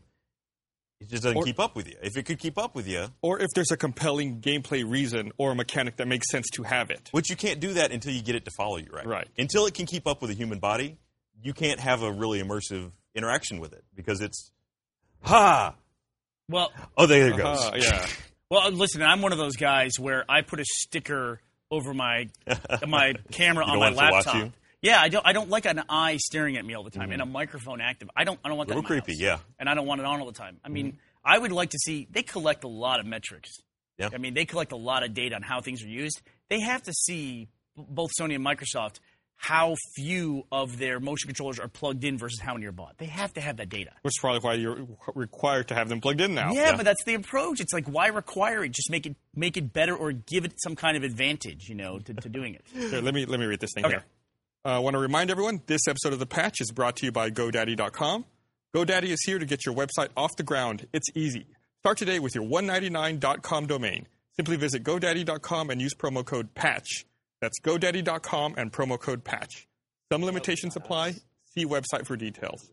[1.03, 1.95] It just doesn't Or- keep up with you.
[2.01, 5.51] If it could keep up with you, Or if there's a compelling gameplay reason or
[5.51, 7.09] a mechanic that makes sense to have it.
[7.11, 9.05] which you can't do that until you get it to follow you, right?
[9.05, 9.27] Right.
[9.37, 10.97] Until it can keep up with a human body,
[11.41, 14.51] you can't have a really immersive interaction with it because it's
[15.21, 15.75] ha.
[16.49, 17.57] Well, Oh, there it goes.
[17.59, 18.07] Uh, yeah.
[18.49, 21.39] well, listen, I'm one of those guys where I put a sticker
[21.71, 22.29] over my
[22.87, 24.51] my camera You on don't my want it to watch laptop.
[24.83, 24.87] Mm-hmm.
[24.87, 25.25] Yeah, I don't.
[25.25, 28.09] I don't like an eye staring at me all the time and a microphone active.
[28.15, 28.39] I don't.
[28.43, 28.75] I don't want that.
[28.75, 29.21] Little in creepy, house.
[29.21, 29.33] yeah.
[29.35, 29.51] Mm-hmm.
[29.59, 30.57] And I don't want it on all the time.
[30.63, 32.07] I mean, I would like to see.
[32.11, 33.51] They collect a lot of metrics.
[33.97, 34.09] Yeah.
[34.13, 36.21] I mean, they collect a lot of data on how things are used.
[36.49, 38.99] They have to see both Sony and Microsoft
[39.35, 42.97] how few of their motion controllers are plugged in versus how many are bought.
[42.97, 43.91] They have to have that data.
[44.01, 46.53] Which is probably why you're required to have them plugged in now.
[46.53, 47.59] Yeah, but that's the approach.
[47.59, 48.71] It's like why require it?
[48.71, 51.99] Just make it make it better or give it some kind of advantage, you know,
[51.99, 52.63] to, to doing it.
[52.73, 53.95] Here, let me let me read this thing Okay.
[53.95, 54.03] here.
[54.65, 57.11] Uh, I want to remind everyone this episode of The Patch is brought to you
[57.11, 58.23] by GoDaddy.com.
[58.73, 60.87] GoDaddy is here to get your website off the ground.
[60.93, 61.47] It's easy.
[61.79, 64.07] Start today with your 199.com domain.
[64.37, 67.05] Simply visit GoDaddy.com and use promo code PATCH.
[67.41, 69.67] That's GoDaddy.com and promo code PATCH.
[70.09, 71.15] Some limitations apply.
[71.53, 72.71] See website for details.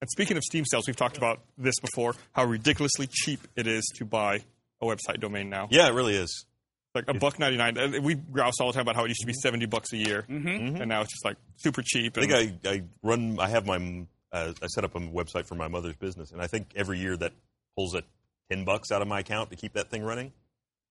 [0.00, 3.84] And speaking of Steam sales, we've talked about this before, how ridiculously cheap it is
[3.96, 4.40] to buy
[4.80, 5.68] a website domain now.
[5.70, 6.46] Yeah, it really is.
[6.96, 8.02] Like a buck ninety nine.
[8.02, 10.24] We grouse all the time about how it used to be seventy bucks a year,
[10.28, 10.76] mm-hmm.
[10.76, 12.16] and now it's just like super cheap.
[12.18, 12.32] I think
[12.64, 13.38] I, I run.
[13.38, 14.06] I have my.
[14.32, 17.16] Uh, I set up a website for my mother's business, and I think every year
[17.16, 17.32] that
[17.76, 18.02] pulls a
[18.50, 20.32] ten bucks out of my account to keep that thing running.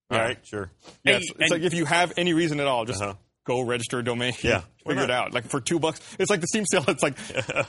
[0.10, 0.24] All Yeah.
[0.24, 0.72] right, sure.
[1.04, 3.16] yeah, Hey, it's, it's and- like if you have any reason at all, just Uh-huh.
[3.44, 4.34] go register a domain.
[4.42, 4.62] Yeah.
[4.88, 5.34] Figure it out.
[5.34, 6.86] Like for two bucks, it's like the Steam sale.
[6.88, 7.18] It's like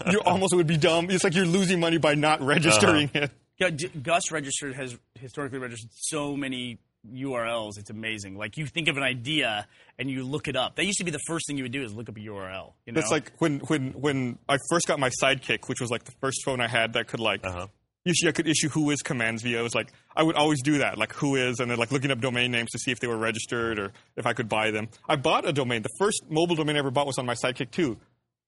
[0.13, 1.11] you almost would be dumb.
[1.11, 3.25] It's like you're losing money by not registering Uh-huh.
[3.25, 3.31] it.
[3.59, 6.79] Yeah, Gus registered has historically registered so many
[7.13, 7.79] URLs.
[7.79, 8.37] It's amazing.
[8.37, 9.67] Like you think of an idea
[9.99, 10.77] and you look it up.
[10.77, 12.73] That used to be the first thing you would do is look up a URL.
[12.85, 16.05] You know, It's like when when when I first got my Sidekick, which was like
[16.05, 17.69] the first phone I had that could like Uh-huh.
[18.05, 19.61] issue I could issue whois commands via.
[19.61, 22.21] It was like I would always do that, like whois, and then like looking up
[22.21, 24.89] domain names to see if they were registered or if I could buy them.
[25.09, 25.83] I bought a domain.
[25.83, 27.97] The first mobile domain I ever bought was on my Sidekick too.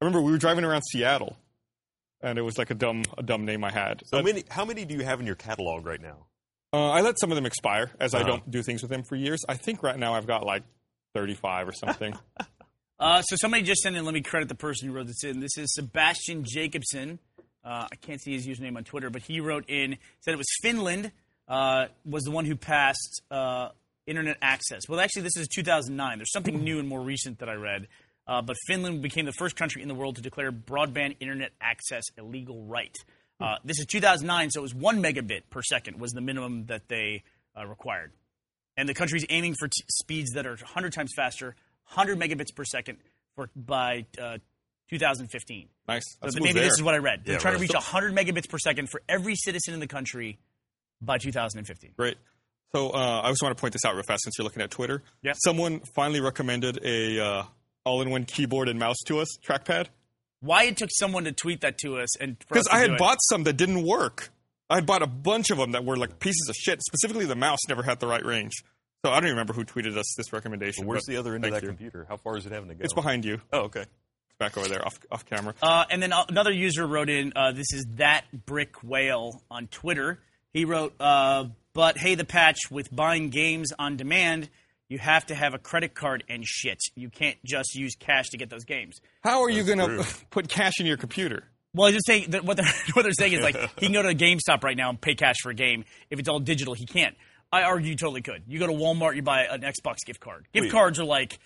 [0.00, 1.36] I remember we were driving around Seattle,
[2.22, 4.02] and it was like a dumb a dumb name I had.
[4.06, 4.44] So But, many.
[4.48, 6.26] How many do you have in your catalog right now?
[6.72, 8.28] Uh, I let some of them expire as I Uh-huh.
[8.28, 9.40] don't do things with them for years.
[9.48, 10.62] I think right now I've got like
[11.14, 12.14] thirty five or something.
[13.00, 14.04] Uh, so somebody just sent in.
[14.04, 15.38] Let me credit the person who wrote this in.
[15.38, 17.20] This is Sebastian Jacobson.
[17.64, 20.48] Uh, I can't see his username on Twitter, but he wrote in said it was
[20.62, 21.12] Finland
[21.46, 23.68] uh, was the one who passed uh,
[24.08, 24.88] internet access.
[24.88, 26.18] Well, actually, this is 2009.
[26.18, 27.86] There's something new and more recent that I read.
[28.26, 32.02] Uh, but Finland became the first country in the world to declare broadband internet access
[32.18, 32.96] a legal right.
[33.40, 36.88] Uh, this is 2009, so it was one megabit per second was the minimum that
[36.88, 37.22] they
[37.58, 38.12] uh, required
[38.76, 41.54] and the country's aiming for t- speeds that are 100 times faster,
[41.94, 42.98] 100 megabits per second
[43.34, 44.38] for by uh,
[44.90, 45.68] 2015.
[45.88, 46.02] nice.
[46.12, 46.68] So Let's th- move maybe there.
[46.68, 47.22] this is what I read.
[47.24, 47.58] They're Yeah, trying right.
[47.58, 50.38] to reach 100 megabits per second for every citizen in the country
[51.00, 51.92] by 2015.
[51.96, 52.16] Great.
[52.72, 54.70] So uh, I just want to point this out real fast since you're looking at
[54.70, 55.02] Twitter.
[55.22, 55.32] Yeah.
[55.44, 57.42] Someone finally recommended a uh,
[57.84, 59.86] all-in-one keyboard and mouse to us, trackpad.
[60.40, 62.98] Why it took someone to tweet that to us and Because I do had it.
[62.98, 64.30] bought some that didn't work.
[64.70, 66.80] I had bought a bunch of them that were like pieces of shit.
[66.82, 68.52] Specifically, the mouse never had the right range.
[69.04, 70.86] So I don't even remember who tweeted us this recommendation.
[70.86, 71.68] Where's but the other end of thank that you.
[71.68, 72.06] computer?
[72.08, 72.82] How far is it having to go?
[72.84, 73.40] It's behind you.
[73.52, 73.82] Oh, okay.
[73.82, 75.54] It's back over there, off off camera.
[75.62, 79.68] Uh, and then uh, another user wrote in, uh, this is that brick whale on
[79.68, 80.18] Twitter.
[80.52, 84.48] He wrote, uh, but hey, the patch with buying games on demand,
[84.88, 86.78] you have to have a credit card and shit.
[86.94, 89.00] You can't just use cash to get those games.
[89.22, 91.44] How are you going to put cash in your computer?
[91.74, 94.02] Well, I just saying that what they're what they're saying is like he can go
[94.02, 95.84] to a GameStop right now and pay cash for a game.
[96.10, 97.14] If it's all digital, he can't.
[97.50, 98.42] I argue you totally could.
[98.46, 100.46] You go to Walmart, you buy an Xbox gift card.
[100.52, 100.72] Gift Wait.
[100.72, 101.38] cards are like.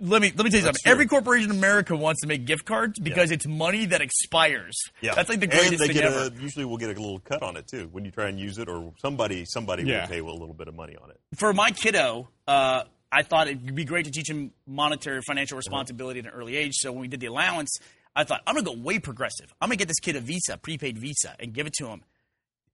[0.00, 0.80] Let me let me tell you something.
[0.82, 0.92] true.
[0.92, 4.76] Every corporation in America wants to make gift cards because it's money that expires.
[5.00, 6.26] Yeah, that's like the greatest and they thing get ever.
[6.34, 8.58] A, usually, we'll get a little cut on it too when you try and use
[8.58, 10.02] it, or somebody somebody Yeah.
[10.02, 11.18] will pay a little bit of money on it.
[11.36, 16.20] for my kiddo, uh, I thought it'd be great to teach him monetary financial responsibility
[16.20, 16.74] at an early age.
[16.76, 17.76] So when we did the allowance,
[18.14, 19.52] I thought I'm gonna go way progressive.
[19.60, 22.02] I'm gonna get this kid a Visa, prepaid Visa, and give it to him.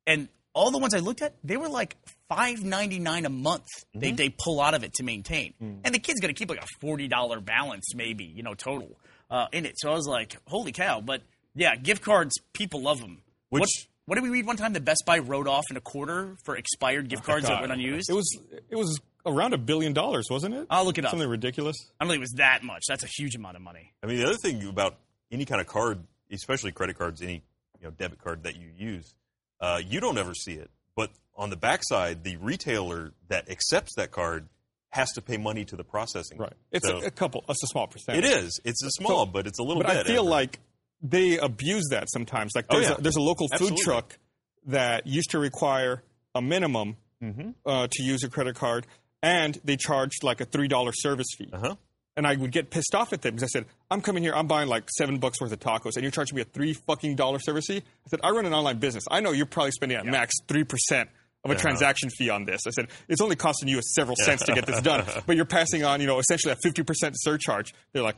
[0.07, 1.97] And all the ones I looked at, they were like
[2.29, 3.65] five ninety nine a month.
[3.65, 4.01] Mm-hmm.
[4.01, 5.81] They they pull out of it to maintain, Mm.
[5.85, 8.97] and the kid's gonna keep like a forty dollar balance, maybe you know total
[9.31, 9.75] uh, in it.
[9.79, 11.01] So I was like, holy cow!
[11.01, 11.23] But
[11.55, 13.23] yeah, gift cards, people love them.
[13.51, 13.69] Which- what,
[14.07, 14.73] what did we read one time?
[14.73, 17.61] The Best Buy wrote off in a quarter for expired gift cards that God.
[17.69, 18.11] went unused.
[18.11, 18.39] It was
[18.69, 20.67] it was around a billion dollars, wasn't it?
[20.71, 21.11] I'll look it up.
[21.13, 21.77] Something ridiculous.
[22.01, 22.83] I don't think it was that much.
[22.89, 23.93] That's a huge amount of money.
[24.03, 24.97] I mean, the other thing about
[25.31, 27.43] any kind of card, especially credit cards, any
[27.81, 29.15] you know debit card that you use,
[29.61, 34.11] uh, you don't ever see it but on the backside, the retailer that accepts that
[34.11, 34.49] card
[34.91, 36.37] has to pay money to the processing.
[36.37, 36.53] Right.
[36.73, 37.45] It's So- a, a couple.
[37.49, 38.25] It's a small percentage.
[38.25, 38.61] it is.
[38.65, 39.97] It's a small, So- but it's a little But bit.
[39.99, 40.31] I feel Edward.
[40.31, 40.59] like
[41.01, 42.53] they abuse that sometimes.
[42.55, 42.97] Like Oh, there's, yeah.
[42.99, 43.85] a, there's a local food Absolutely.
[43.85, 44.19] truck
[44.67, 46.03] that used to require
[46.35, 47.51] a minimum Mm-hmm.
[47.65, 48.87] uh, to use a credit card,
[49.23, 51.51] and they charged like a three dollar service fee.
[51.53, 51.77] Uh-huh.
[52.17, 54.35] And I would get pissed off at them because I said, "I'm coming here.
[54.35, 57.17] I'm buying like seven bucks worth of tacos, and you're charging me a three fucking
[57.17, 59.05] dollar service fee." I said, "I run an online business.
[59.11, 61.09] I know you're probably spending at max three percent."
[61.43, 64.53] Of a transaction fee on this, I said it's only costing you several cents to
[64.53, 67.73] get this done, but you're passing on, you know, essentially a fifty percent surcharge.
[67.95, 68.17] They're like,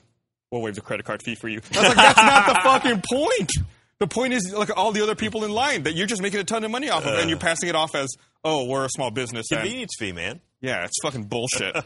[0.51, 1.61] we'll waive the credit card fee for you.
[1.73, 3.53] I was like, that's not the fucking point.
[4.01, 6.45] The point is, like all the other people in line that you're just making a
[6.45, 8.13] ton of money off of, and you're passing it off as,
[8.43, 9.47] oh, we're a small business.
[9.53, 10.41] And, Convenience fee, man.
[10.61, 11.77] yeah, it's fucking bullshit.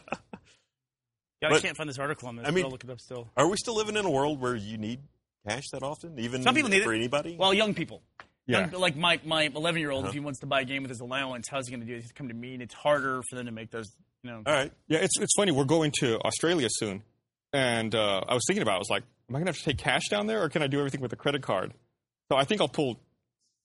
[1.43, 2.47] Yeah, I can't find this article on this.
[2.47, 3.29] I mean- but I'll look it up still.
[3.37, 5.01] Are we still living in a world where you need
[5.47, 6.19] cash that often?
[6.19, 6.99] Even Some people need for it.
[6.99, 7.37] anybody?
[7.39, 8.03] Well, young people.
[8.47, 8.71] Yeah.
[8.71, 10.09] Young- like my my 11 year old, Uh-huh.
[10.09, 11.95] if he wants to buy a game with his allowance, how's he going to do
[11.97, 12.03] it?
[12.03, 13.95] He's come to me, and it's harder for them to make those.
[14.23, 14.73] You know, All right.
[14.89, 15.53] yeah, it's it's funny.
[15.53, 17.03] We're going to Australia soon,
[17.53, 18.73] and uh, I was thinking about.
[18.73, 18.77] it.
[18.77, 20.69] I was like, am I gonna have to take cash down there, or can I
[20.69, 21.75] do everything with a credit card?
[22.31, 22.99] So I think I'll pull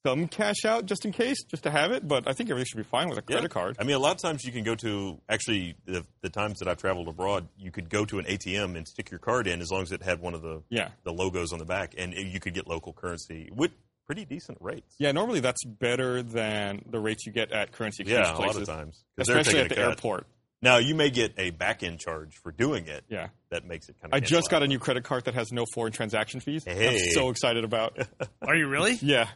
[0.06, 2.08] some cash out just in case, just to have it.
[2.08, 3.36] But I think everything should be fine with a Yeah.
[3.36, 3.78] credit card.
[3.80, 6.68] I mean, a lot of times you can go to actually the, the times that
[6.68, 9.72] I've traveled abroad, you could go to an ATM and stick your card in as
[9.72, 10.90] long as it had one of the Yeah.
[11.04, 13.72] the logos on the back, and you could get local currency with
[14.08, 14.96] pretty decent rates.
[14.98, 18.56] Yeah, normally that's better than the rates you get at currency exchange Yeah, a places,
[18.56, 19.84] lot of times, 'Cause they're especially at the cut.
[19.86, 20.28] airport.
[20.64, 23.04] Now you may get a back end charge for doing it.
[23.10, 23.30] Yeah.
[23.50, 24.16] that makes it kind of.
[24.18, 26.64] I just got a new credit card that has no foreign transaction fees.
[26.66, 26.88] Hey.
[26.88, 27.98] I'm so excited about.
[28.42, 28.94] are you really?
[29.02, 29.28] yeah,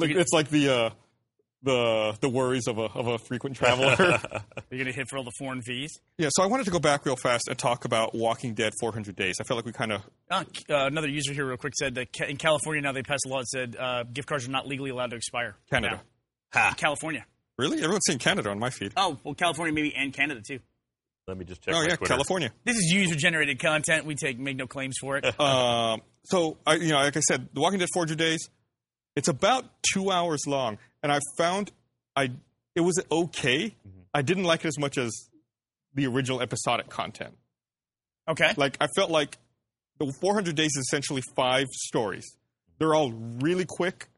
[0.00, 0.90] like you- it's like the uh,
[1.62, 3.94] the the worries of a of a frequent traveler.
[4.70, 5.90] You're going to hit for all the foreign fees.
[6.16, 9.14] yeah, so I wanted to go back real fast and talk about Walking Dead 400
[9.16, 9.36] Days.
[9.40, 12.12] I felt like we kind of Uh, uh, another user here, real quick, said that
[12.16, 14.66] ca- in California now they passed a law that said uh, gift cards are not
[14.66, 15.56] legally allowed to expire.
[15.70, 16.02] Canada.
[16.54, 16.68] now.
[16.68, 17.26] In California.
[17.58, 18.92] Really, everyone's saying Canada on my feed.
[18.96, 20.60] Oh, well, California maybe and Canada too.
[21.28, 21.74] Let me just check.
[21.74, 22.14] Oh my yeah, Twitter.
[22.14, 22.50] California.
[22.64, 24.06] This is user generated content.
[24.06, 25.24] We take make no claims for it.
[25.40, 28.48] Um, so I, you know, like I said, The Walking Dead 400 Days.
[29.16, 31.70] It's about two hours long, and I found
[32.16, 32.30] I
[32.74, 33.66] it was okay.
[33.66, 34.00] Mm-hmm.
[34.14, 35.10] I didn't like it as much as
[35.94, 37.36] the original episodic content.
[38.28, 38.54] Okay.
[38.56, 39.38] Like I felt like
[39.98, 42.24] the 400 Days is essentially five stories.
[42.78, 44.08] They're all really quick,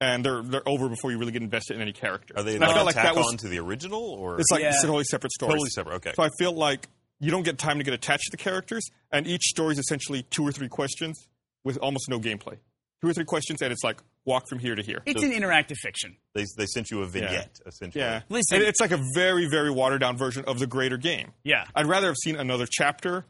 [0.00, 2.34] and they're they're over before you really get invested in any character.
[2.36, 4.50] Are they And I like felt like that was on to the original, or it's
[4.50, 4.72] like Yeah.
[4.82, 5.52] totally separate stories.
[5.54, 5.94] totally separate?
[5.96, 6.12] Okay.
[6.14, 6.88] So I feel like
[7.20, 10.22] you don't get time to get attached to the characters, and each story is essentially
[10.30, 11.26] two or three questions
[11.64, 12.58] with almost no gameplay.
[13.00, 13.98] Two or three questions, and it's like
[14.28, 15.02] walk from here to here.
[15.06, 16.16] It's an interactive fiction.
[16.34, 18.04] they they sent you a vignette essentially.
[18.04, 21.32] Yeah, Listen- And it's like a very, very watered down version of the greater game.
[21.42, 21.64] Yeah.
[21.74, 23.24] I'd rather have seen another chapter,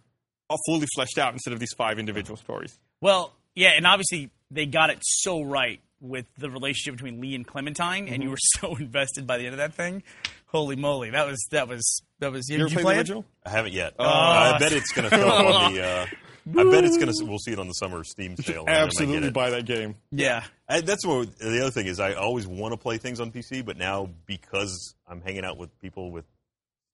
[0.50, 2.78] all fully fleshed out, instead of these five individual stories.
[3.00, 7.46] Well, yeah, and obviously they got it so right with the relationship between Lee and
[7.46, 10.02] Clementine, and you were so invested by the end of that thing.
[10.46, 12.48] Holy moly, that was that was that was.
[12.48, 13.24] You did ever you played play the original?
[13.44, 13.94] I haven't yet.
[13.98, 14.04] Oh.
[14.06, 15.82] I bet it's going to show up on the.
[15.84, 16.06] Uh,
[16.56, 17.24] I bet it's going to.
[17.24, 18.64] We'll see it on the summer Steam sale.
[18.66, 19.96] I Absolutely buy that game.
[20.10, 20.44] Yeah.
[20.68, 21.98] I, that's what the other thing is.
[22.00, 25.76] I always want to play things on PC, but now because I'm hanging out with
[25.80, 26.24] people with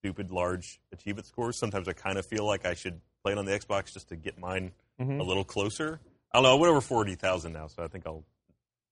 [0.02, 3.44] stupid large achievement scores, sometimes I kind of feel like I should play it on
[3.46, 5.18] the Xbox just to get mine Mm-hmm.
[5.18, 5.98] a little closer.
[6.32, 6.52] I don't know.
[6.56, 8.22] I went over forty thousand now, so I think I'll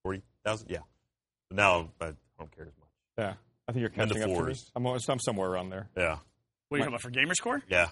[0.03, 0.69] forty thousand.
[0.69, 0.79] Yeah.
[1.49, 2.89] So now I don't care as much.
[3.17, 3.35] Yeah,
[3.69, 4.55] I think you're And the catching up to me.
[4.75, 5.89] I'm, I'm somewhere around there.
[5.97, 6.17] Yeah.
[6.69, 7.63] What are you talking about for gamer score?
[7.69, 7.87] Yeah.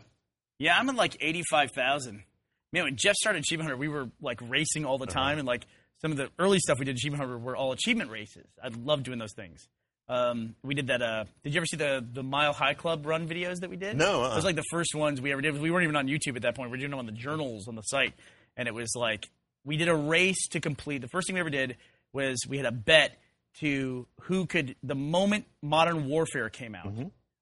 [0.59, 2.25] Yeah, I'm at like eighty five thousand.
[2.73, 5.19] Man, when Geoff started Achievement Hunter, we were like racing all the Uh-huh.
[5.19, 5.67] time, and like
[6.01, 8.47] some of the early stuff we did Achievement Hunter were all achievement races.
[8.63, 9.69] I love doing those things.
[10.09, 11.03] Um, we did that.
[11.03, 13.97] Uh, did you ever see the the Mile High Club run videos that we did?
[13.97, 14.33] No, uh-uh.
[14.33, 15.59] it was like the first ones we ever did.
[15.61, 16.71] We weren't even on YouTube at that point.
[16.71, 18.15] We were doing them on the journals on the site,
[18.57, 19.29] and it was like
[19.65, 21.01] we did a race to complete.
[21.03, 21.77] The first thing we ever did
[22.13, 23.17] was we had a bet
[23.61, 26.93] to who could the moment Modern Warfare came out,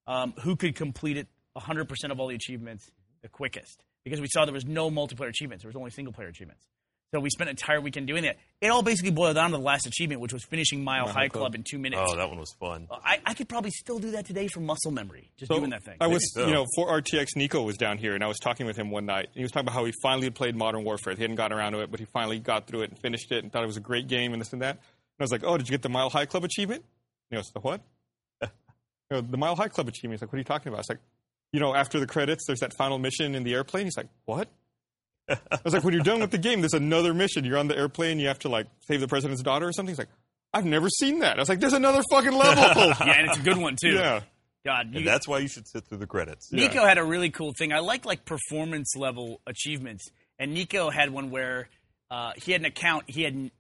[0.07, 1.26] um, who could complete it
[1.57, 2.91] 100% of all the achievements
[3.22, 5.62] the quickest because we saw there was no multiplayer achievements.
[5.62, 6.64] There was only single player achievements.
[7.14, 8.36] So we spent an entire weekend doing that.
[8.61, 11.28] It all basically boiled down to the last achievement, which was finishing Mile High High
[11.28, 11.40] Club.
[11.40, 11.54] Club.
[11.54, 12.02] in two minutes.
[12.04, 12.86] Oh, that one was fun.
[12.90, 15.96] I, I could probably still do that today from muscle memory, just doing that thing.
[16.02, 16.46] I was, so.
[16.46, 19.06] you know, for RTX, Nico was down here, and I was talking with him one
[19.06, 19.26] night.
[19.26, 21.14] And he was talking about how he finally had played Modern Warfare.
[21.14, 23.42] He hadn't gotten around to it, but he finally got through it and finished it,
[23.42, 24.76] and thought it was a great game and this and that.
[24.76, 26.84] And I was like, "Oh, did you get the Mile High Club achievement?"
[27.30, 27.80] And he goes, "The what?"
[29.11, 30.18] You know, the Mile High Club achievement.
[30.18, 31.00] He's like, "What are you talking about?" It's like,
[31.53, 33.84] you know, after the credits, there's that final mission in the airplane.
[33.86, 34.49] He's like, "What?"
[35.28, 37.44] I was like, "When you're done with the game, there's another mission.
[37.44, 38.18] You're on the airplane.
[38.18, 40.09] You have to like save the president's daughter or something." He's like,
[40.53, 42.64] "I've never seen that." I was like, "There's another fucking level."
[43.07, 43.94] yeah, and it's a good one too.
[43.94, 44.20] yeah.
[44.64, 46.53] God, you, And that's why you should sit through the credits.
[46.53, 47.72] Nico had a really cool thing.
[47.72, 50.05] I like like performance level achievements,
[50.38, 51.68] and Nico had one where
[52.11, 53.05] uh, he had an account.
[53.07, 53.51] He had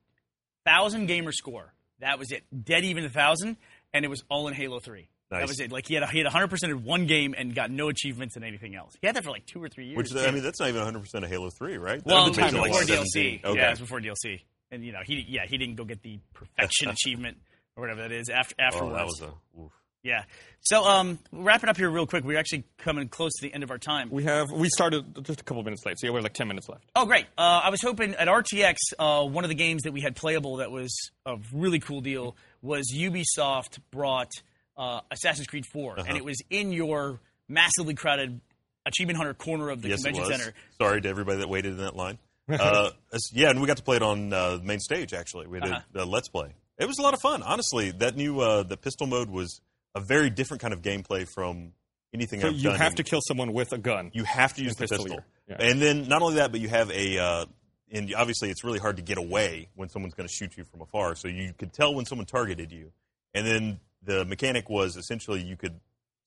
[0.66, 1.72] thousand gamer score.
[2.00, 3.56] That was it, dead even a thousand.
[3.92, 5.08] and it was all in Halo Three.
[5.30, 5.70] That was it.
[5.70, 8.36] Like he had a, he had 100 percent in one game and got no achievements
[8.36, 8.94] in anything else.
[9.00, 9.96] He had that for like two or three years.
[9.96, 10.20] Which too.
[10.20, 12.00] I mean, that's not even 100 percent of Halo 3, right?
[12.04, 13.44] well, That it was was like before DLC.
[13.44, 13.58] Okay.
[13.58, 14.40] Yeah, it was before DLC.
[14.70, 17.38] And you know, he yeah he didn't go get the perfection achievement
[17.76, 18.92] or whatever that is after afterwards.
[18.94, 19.60] Oh, that was a.
[19.60, 19.72] Oof.
[20.02, 20.24] yeah.
[20.60, 22.24] So um, wrap it up here real quick.
[22.24, 24.08] We're actually coming close to the end of our time.
[24.10, 26.48] We have we started just a couple minutes late, so yeah, we have like ten
[26.48, 26.84] minutes left.
[26.96, 27.26] Oh, great.
[27.38, 30.56] Uh, I was hoping at RTX, uh, one of the games that we had playable
[30.56, 34.30] that was a really cool deal was Ubisoft brought
[34.78, 36.04] uh, Assassin's Creed 4, Uh-huh.
[36.08, 38.40] and it was in your massively crowded
[38.86, 40.40] Achievement Hunter corner of the Yes, it convention was.
[40.40, 40.54] center.
[40.80, 42.18] Sorry to everybody that waited in that line.
[42.48, 42.90] uh,
[43.32, 45.12] yeah, and we got to play it on uh, the main stage.
[45.12, 46.02] Actually, we did Uh-huh.
[46.02, 46.54] a Let's Play.
[46.78, 47.42] It was a lot of fun.
[47.42, 49.60] Honestly, that new uh, the pistol mode was
[49.94, 51.72] a very different kind of gameplay from
[52.14, 52.72] anything So I've you done.
[52.74, 54.12] You have in- to kill someone with a gun.
[54.14, 55.24] you have to use the pistol pistol.
[55.48, 55.56] Yeah.
[55.60, 57.18] and then not only that, but you have a.
[57.18, 57.44] Uh,
[57.90, 60.80] and obviously, it's really hard to get away when someone's going to shoot you from
[60.82, 61.14] afar.
[61.16, 62.92] So you could tell when someone targeted you,
[63.34, 65.78] and then the mechanic was essentially you could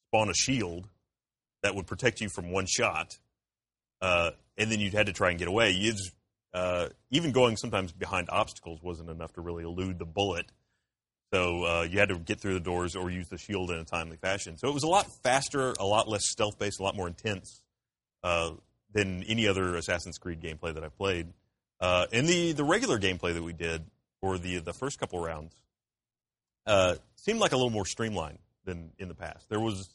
[0.07, 0.87] spawn a shield
[1.63, 3.17] that would protect you from one shot,
[4.01, 5.71] uh, and then you had to try and get away.
[5.71, 6.11] You just,
[6.53, 10.45] uh, even going sometimes behind obstacles wasn't enough to really elude the bullet.
[11.33, 13.85] So uh, you had to get through the doors or use the shield in a
[13.85, 14.57] timely fashion.
[14.57, 17.61] So it was a lot faster, a lot less stealth based, a lot more intense
[18.21, 18.51] uh,
[18.91, 21.27] than any other Assassin's Creed gameplay that I've played.
[21.79, 23.83] Uh, and the the regular gameplay that we did
[24.19, 25.55] for the the first couple rounds
[26.65, 29.49] uh, seemed like a little more streamlined than in the past.
[29.49, 29.89] There was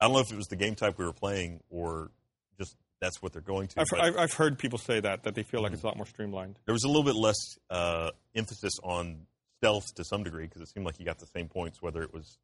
[0.00, 2.10] I don't know if it was the game type we were playing or
[2.58, 3.80] just that's what they're going to.
[3.80, 6.06] I've, I've, I've heard people say that that they feel like it's a lot more
[6.06, 6.58] streamlined.
[6.66, 7.36] there was a little bit less
[7.70, 9.26] uh, emphasis on
[9.58, 12.12] stealth to some degree because it seemed like you got the same points whether it
[12.12, 12.38] was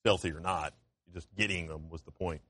[0.00, 0.74] stealthy or not.
[1.12, 2.40] Just getting them was the point.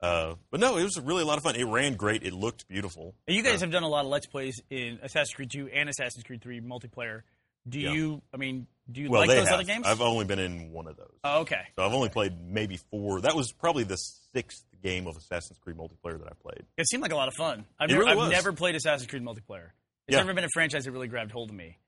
[0.00, 1.54] Uh, but no, it was really a lot of fun.
[1.56, 2.22] It ran great.
[2.22, 3.14] It looked beautiful.
[3.28, 5.68] And you guys Uh, have done a lot of Let's Plays in Assassin's Creed 2
[5.68, 7.20] and Assassin's Creed 3 multiplayer.
[7.68, 7.92] Do Yeah.
[7.92, 9.54] you, I mean, do you well, like those have.
[9.54, 9.86] other games?
[9.86, 11.14] I've only been in one of those.
[11.24, 11.62] oh, okay.
[11.76, 13.20] So I've only played maybe four.
[13.20, 16.64] That was probably the sixth game of Assassin's Creed multiplayer that I played.
[16.78, 17.66] It seemed like a lot of fun.
[17.78, 19.70] I've, It never, really I've never played Assassin's Creed multiplayer.
[20.08, 20.18] It's Yeah.
[20.18, 21.78] never been a franchise that really grabbed hold of me.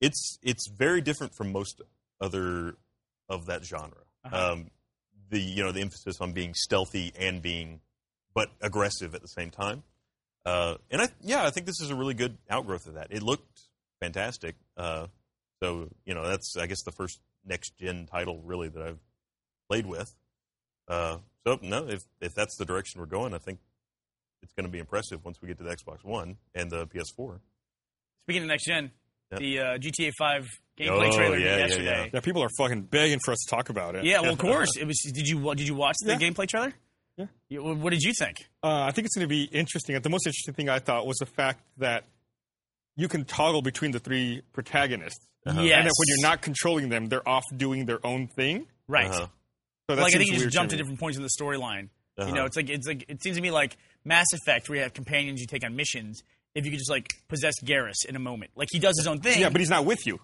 [0.00, 1.80] It's it's very different from most
[2.20, 2.74] other
[3.28, 3.96] of that genre.
[4.24, 4.52] Uh-huh.
[4.52, 4.70] Um,
[5.30, 7.80] the you know the emphasis on being stealthy and being
[8.34, 9.82] but aggressive at the same time.
[10.44, 13.08] Uh, and I yeah I think this is a really good outgrowth of that.
[13.10, 13.60] It looked
[14.00, 14.56] fantastic.
[14.76, 15.06] Uh,
[15.62, 18.98] so you know that's I guess the first next gen title really that I've
[19.68, 20.14] played with.
[20.88, 23.58] Uh, so no, if if that's the direction we're going, I think
[24.42, 27.40] it's going to be impressive once we get to the Xbox One and the PS4.
[28.24, 28.90] Speaking of next gen,
[29.32, 29.38] Yeah.
[29.38, 30.46] the uh, GTA 5
[30.78, 32.10] gameplay Oh, trailer yeah, yeah, yesterday.
[32.14, 34.04] Yeah, people are fucking begging for us to talk about it.
[34.04, 34.70] Yeah, well, of course.
[34.78, 34.98] It was.
[35.14, 36.18] Did you did you watch the Yeah.
[36.18, 36.72] gameplay trailer?
[37.16, 37.26] Yeah.
[37.58, 38.36] what what did you think?
[38.62, 40.00] Uh, I think it's going to be interesting.
[40.00, 42.04] The most interesting thing I thought was the fact that
[43.00, 45.54] you can toggle between the three protagonists, Yes.
[45.56, 48.66] and that when you're not controlling them, they're off doing their own thing.
[48.88, 49.06] right.
[49.10, 49.26] Uh-huh.
[49.88, 50.82] So that like I think you just weird jump to me.
[50.82, 51.88] different points in the storyline.
[52.18, 52.34] You Uh-huh.
[52.34, 54.92] know, it's like it's like it seems to me like Mass Effect, where you have
[54.94, 56.22] companions you take on missions.
[56.54, 59.20] If you could just like possess Garrus in a moment, like he does his own
[59.20, 59.40] thing.
[59.40, 60.20] Yeah, but he's not with you.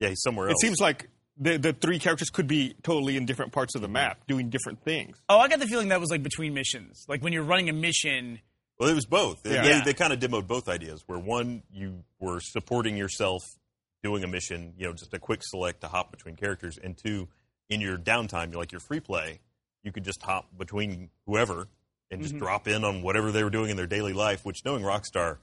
[0.00, 0.62] Yeah, he's somewhere else.
[0.62, 3.88] It seems like the the three characters could be totally in different parts of the
[3.88, 5.18] map, doing different things.
[5.28, 7.04] oh, I got the feeling that was like between missions.
[7.08, 8.40] Like when you're running a mission.
[8.78, 9.42] Well, it was both.
[9.42, 9.62] They, Yeah.
[9.62, 11.02] they, they kind of demoed both ideas.
[11.06, 13.42] Where one, you were supporting yourself
[14.02, 17.28] doing a mission, you know, just a quick select to hop between characters, and two,
[17.68, 19.40] in your downtime, like your free play,
[19.82, 21.68] you could just hop between whoever
[22.10, 22.44] and just mm-hmm.
[22.44, 24.44] drop in on whatever they were doing in their daily life.
[24.44, 25.38] Which, knowing Rockstar,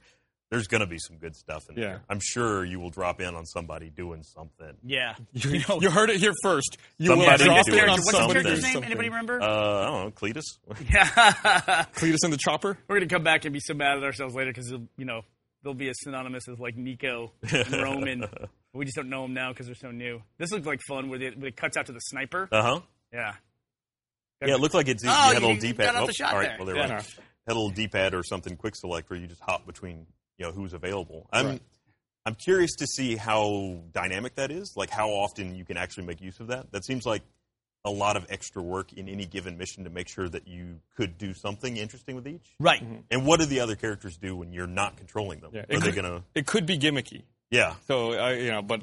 [0.50, 1.84] there's going to be some good stuff in Yeah.
[1.84, 2.02] there.
[2.08, 4.72] I'm sure you will drop in on somebody doing something.
[4.84, 6.76] Yeah, You, know- you heard it here first.
[6.98, 8.74] You Somebody will drop doing in on What's the character's somebody.
[8.74, 8.84] name?
[8.84, 9.40] Anybody remember?
[9.42, 10.44] Uh, I don't know, Cletus.
[10.92, 12.78] yeah, Cletus and the Chopper.
[12.88, 15.22] we're gonna come back and be so mad at ourselves later because you know
[15.62, 18.24] they'll be as synonymous as like Niko and Roman.
[18.74, 20.20] we just don't know them now because they're so new.
[20.38, 22.48] This looked like fun where it, where it cuts out to the sniper.
[22.52, 22.80] Uh huh.
[23.12, 23.32] Yeah.
[24.44, 25.96] Yeah, it looked like it's you Oh, had a little you D got pad.
[25.96, 26.56] out the shot all right, there.
[26.58, 26.94] well, they're Yeah.
[26.96, 27.04] right.
[27.46, 30.06] Had a little D pad or something quick select where you just hop between
[30.38, 31.26] you know who's available.
[31.32, 31.62] I'm Right.
[32.26, 34.72] I'm curious to see how dynamic that is.
[34.76, 36.72] Like how often you can actually make use of that.
[36.72, 37.22] That seems like
[37.84, 41.18] a lot of extra work in any given mission to make sure that you could
[41.18, 42.54] do something interesting with each.
[42.58, 42.82] Right.
[43.10, 45.50] And what do the other characters do when you're not controlling them?
[45.52, 46.24] Yeah, Are it they could- gonna?
[46.34, 47.24] It could be gimmicky.
[47.50, 48.82] Yeah, So uh, you know, but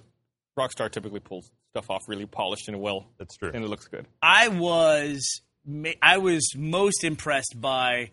[0.57, 3.49] Rockstar typically pulls stuff off really polished and well, that's true.
[3.51, 4.05] and it looks good.
[4.21, 5.41] I was
[6.03, 8.11] I was most impressed by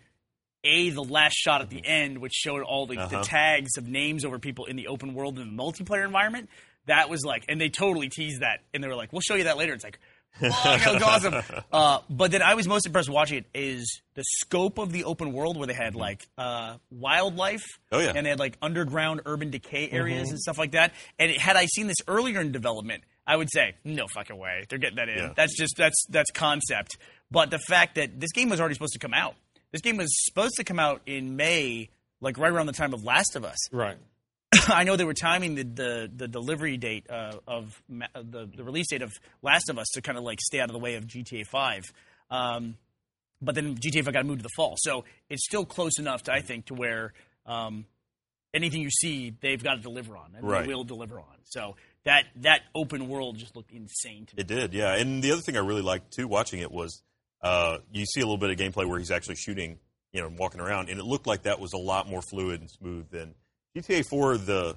[0.63, 3.23] a the last shot at the end, which showed all the, the Uh-huh.
[3.23, 6.49] tags of names over people in the open world and the multiplayer environment.
[6.85, 9.43] That was like, and they totally teased that, and they were like, "We'll show you
[9.45, 9.99] that later." It's like,
[10.39, 10.51] Fuck,
[10.81, 11.35] that was awesome.
[11.71, 15.33] Uh, but then I was most impressed watching it is the scope of the open
[15.33, 17.63] world where they had like uh, wildlife.
[17.91, 18.13] Oh, yeah.
[18.15, 20.93] And they had like underground urban decay areas and stuff like that.
[21.17, 24.79] And had I seen this earlier in development, I would say no fucking way they're
[24.79, 25.17] getting that in.
[25.17, 25.33] Yeah.
[25.35, 26.97] That's just that's that's concept.
[27.31, 29.35] But the fact that this game was already supposed to come out.
[29.71, 31.89] This game was supposed to come out in May,
[32.21, 33.57] like right around the time of Last of Us.
[33.71, 33.97] Right.
[34.67, 38.49] I know they were timing the the, the delivery date uh, of ma- uh, the
[38.55, 39.13] the release date of
[39.43, 41.83] Last of Us to kind of like stay out of the way of GTA Five,
[42.31, 42.75] um,
[43.41, 46.33] but then GTA Five got moved to the fall, so it's still close enough to
[46.33, 47.13] I think to where
[47.45, 47.85] um,
[48.53, 50.65] anything you see they've got to deliver on and Right.
[50.65, 51.25] they will deliver on.
[51.43, 54.41] So that that open world just looked insane to me.
[54.41, 54.95] It did, yeah.
[54.95, 57.03] And the other thing I really liked too, watching it, was
[57.41, 59.79] uh, you see a little bit of gameplay where he's actually shooting,
[60.11, 62.69] you know, walking around, and it looked like that was a lot more fluid and
[62.69, 63.33] smooth than
[63.75, 64.37] GTA 4.
[64.37, 64.75] The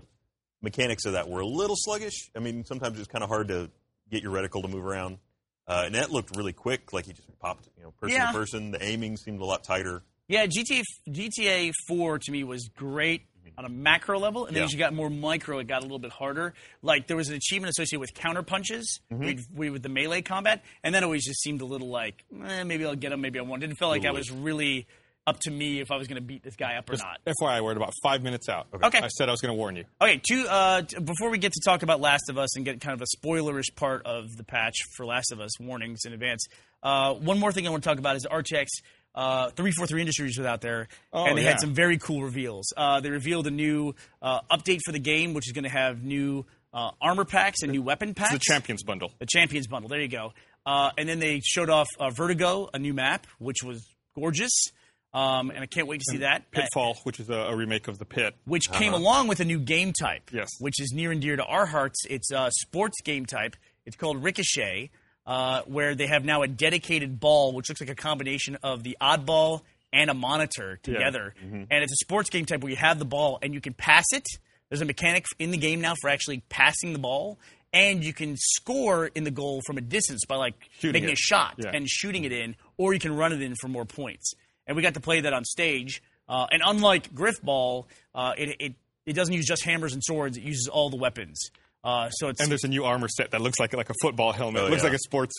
[0.62, 2.30] mechanics of that were a little sluggish.
[2.36, 3.70] I mean, sometimes it's kind of hard to
[4.10, 5.18] get your reticle to move around,
[5.66, 6.92] uh, and that looked really quick.
[6.92, 8.26] Like he just popped, you know, person Yeah.
[8.26, 8.70] to person.
[8.70, 10.02] The aiming seemed a lot tighter.
[10.28, 13.22] Yeah, GTA GTA Four to me was great
[13.59, 14.66] on a macro level, and then Yeah.
[14.66, 16.55] as you got more micro, it got a little bit harder.
[16.82, 19.24] Like there was an achievement associated with counter punches Mm-hmm.
[19.57, 22.64] with, with the melee combat, and then it always just seemed a little like eh,
[22.64, 23.61] maybe I'll get him, maybe I won't.
[23.61, 24.86] Didn't feel like I was really
[25.24, 27.20] up to me if I was going to beat this guy up or Just not.
[27.24, 28.66] FYI, we're at about five minutes out.
[28.82, 28.99] Okay.
[28.99, 29.84] I said I was going to warn you.
[30.01, 30.47] Okay, two.
[30.49, 33.03] Uh, t- before we get to talk about Last of Us and get kind of
[33.03, 36.45] a spoilerish part of the patch for Last of Us, warnings in advance.
[36.82, 38.66] Uh, one more thing I want to talk about is RTX.
[39.14, 41.50] Uh, 343 Industries was out there, Oh, and they yeah.
[41.50, 42.72] had some very cool reveals.
[42.76, 46.02] Uh, they revealed a new uh, update for the game, which is going to have
[46.02, 48.32] new uh, armor packs and new weapon packs.
[48.34, 49.12] It's the Champions Bundle.
[49.18, 49.88] The Champions Bundle.
[49.90, 50.32] There you go.
[50.64, 54.52] Uh, and then they showed off uh, Vertigo, a new map, which was gorgeous.
[55.14, 56.50] Um, and I can't wait to see that.
[56.50, 58.34] Pitfall, which is a, a remake of the Pit.
[58.46, 60.30] which came along with a new game type.
[60.32, 60.48] Yes.
[60.58, 62.00] Which is near and dear to our hearts.
[62.08, 63.54] It's a sports game type.
[63.84, 64.90] It's called Ricochet,
[65.26, 68.96] uh, where they have now a dedicated ball, which looks like a combination of the
[69.00, 69.62] oddball
[69.92, 71.34] and a monitor together.
[71.42, 74.04] And it's a sports game type where you have the ball and you can pass
[74.12, 74.26] it.
[74.68, 77.38] There's a mechanic in the game now for actually passing the ball.
[77.74, 81.12] And you can score in the goal from a distance by like Shooting making it.
[81.14, 81.70] a shot Yeah.
[81.74, 84.34] and shooting it in, or you can run it in for more points.
[84.66, 86.02] And we got to play that on stage.
[86.28, 88.74] Uh, and unlike Grifball, uh, it, it
[89.06, 91.50] it doesn't use just hammers and swords; it uses all the weapons.
[91.84, 94.32] Uh, so it's And there's a new armor set that looks like like a football
[94.32, 94.62] helmet.
[94.62, 94.88] Oh, it looks yeah.
[94.90, 95.34] like a sports.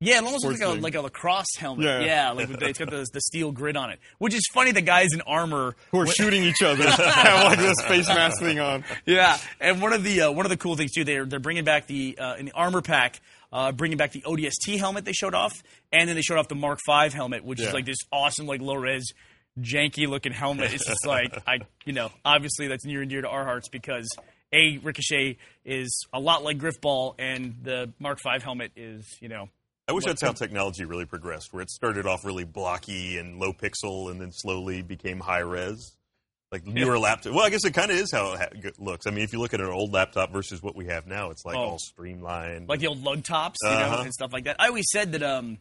[0.00, 1.84] yeah, it almost looks like a, like a lacrosse helmet.
[1.84, 2.00] Yeah.
[2.00, 4.72] Yeah, like with the, it's got the, the steel grid on it, which is funny.
[4.72, 8.58] The guys in armor Who are shooting each other have like this face mask thing
[8.58, 8.84] on.
[9.06, 11.64] Yeah, and one of the uh, one of the cool things too, they're they're bringing
[11.64, 13.20] back the uh, in the armor pack,
[13.52, 15.62] uh, bringing back the ODST helmet they showed off,
[15.92, 17.68] and then they showed off the Mark V helmet, which Yeah.
[17.68, 19.12] is like this awesome like low res,
[19.60, 20.72] janky looking helmet.
[20.72, 24.08] It's just like I you know obviously that's near and dear to our hearts because
[24.52, 29.48] a Ricochet is a lot like Grifball, and the Mark V helmet is you know
[29.88, 33.52] I wish that's how technology really progressed, where it started off really blocky and low
[33.52, 35.96] pixel, and then slowly became high res.
[36.52, 37.32] Like newer laptop.
[37.32, 39.06] Well, I guess it kind of is how it ha- looks.
[39.06, 41.46] I mean, if you look at an old laptop versus what we have now, it's
[41.46, 41.60] like Oh.
[41.60, 42.68] all streamlined.
[42.68, 44.02] like the old lug tops, you Uh-huh.
[44.02, 44.56] and stuff like that.
[44.60, 45.56] I always said that um,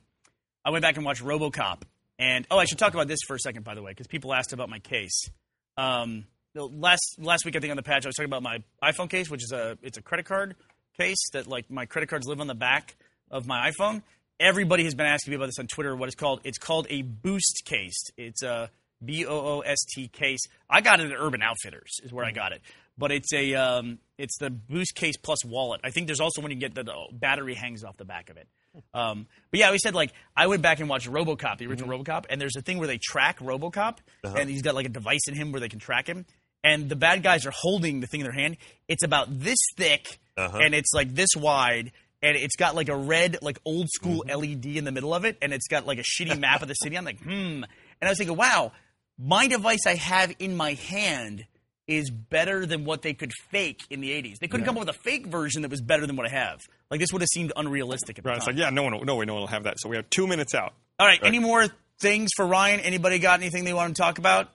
[0.65, 1.83] I went back and watched RoboCop,
[2.19, 4.33] and oh, I should talk about this for a second, by the way, because people
[4.33, 5.29] asked about my case.
[5.77, 8.63] Um, the last last week, I think on the patch, I was talking about my
[8.83, 10.55] iPhone case, which is a it's a credit card
[10.97, 12.95] case that like my credit cards live on the back
[13.29, 14.01] of my iPhone.
[14.39, 15.95] Everybody has been asking me about this on Twitter.
[15.95, 16.41] What it's called?
[16.43, 18.03] It's called a Boost case.
[18.17, 18.69] It's a
[19.03, 20.41] B O O S T case.
[20.69, 22.61] I got it at Urban Outfitters, is where I got it.
[22.97, 25.81] But it's a um, it's the Boost case plus wallet.
[25.83, 28.37] I think there's also one you get that the battery hangs off the back of
[28.37, 28.47] it.
[28.93, 32.25] Um, but yeah, we said like I went back and watched RoboCop, the original RoboCop,
[32.29, 35.33] and there's a thing where they track RoboCop, and he's got like a device in
[35.33, 36.25] him where they can track him.
[36.63, 38.57] And the bad guys are holding the thing in their hand.
[38.87, 40.19] It's about this thick,
[40.63, 41.91] and it's like this wide,
[42.21, 45.37] and it's got like a red, like old school LED in the middle of it,
[45.41, 46.97] and it's got like a shitty map of the city.
[46.97, 47.63] I'm like, hmm.
[47.63, 47.65] And
[48.03, 48.71] I was thinking, wow,
[49.17, 51.45] my device I have in my hand
[51.87, 54.37] is better than what they could fake in the 80s.
[54.39, 56.59] They couldn't come up with a fake version that was better than what I have.
[56.89, 59.15] Like this would have seemed unrealistic at the Right, it's like, yeah, no one, no
[59.15, 59.79] way, no one will have that.
[59.79, 60.73] So we have two minutes out.
[60.99, 61.65] All right, any more
[61.99, 62.79] things for Ryan?
[62.79, 64.49] Anybody got anything they want to talk about?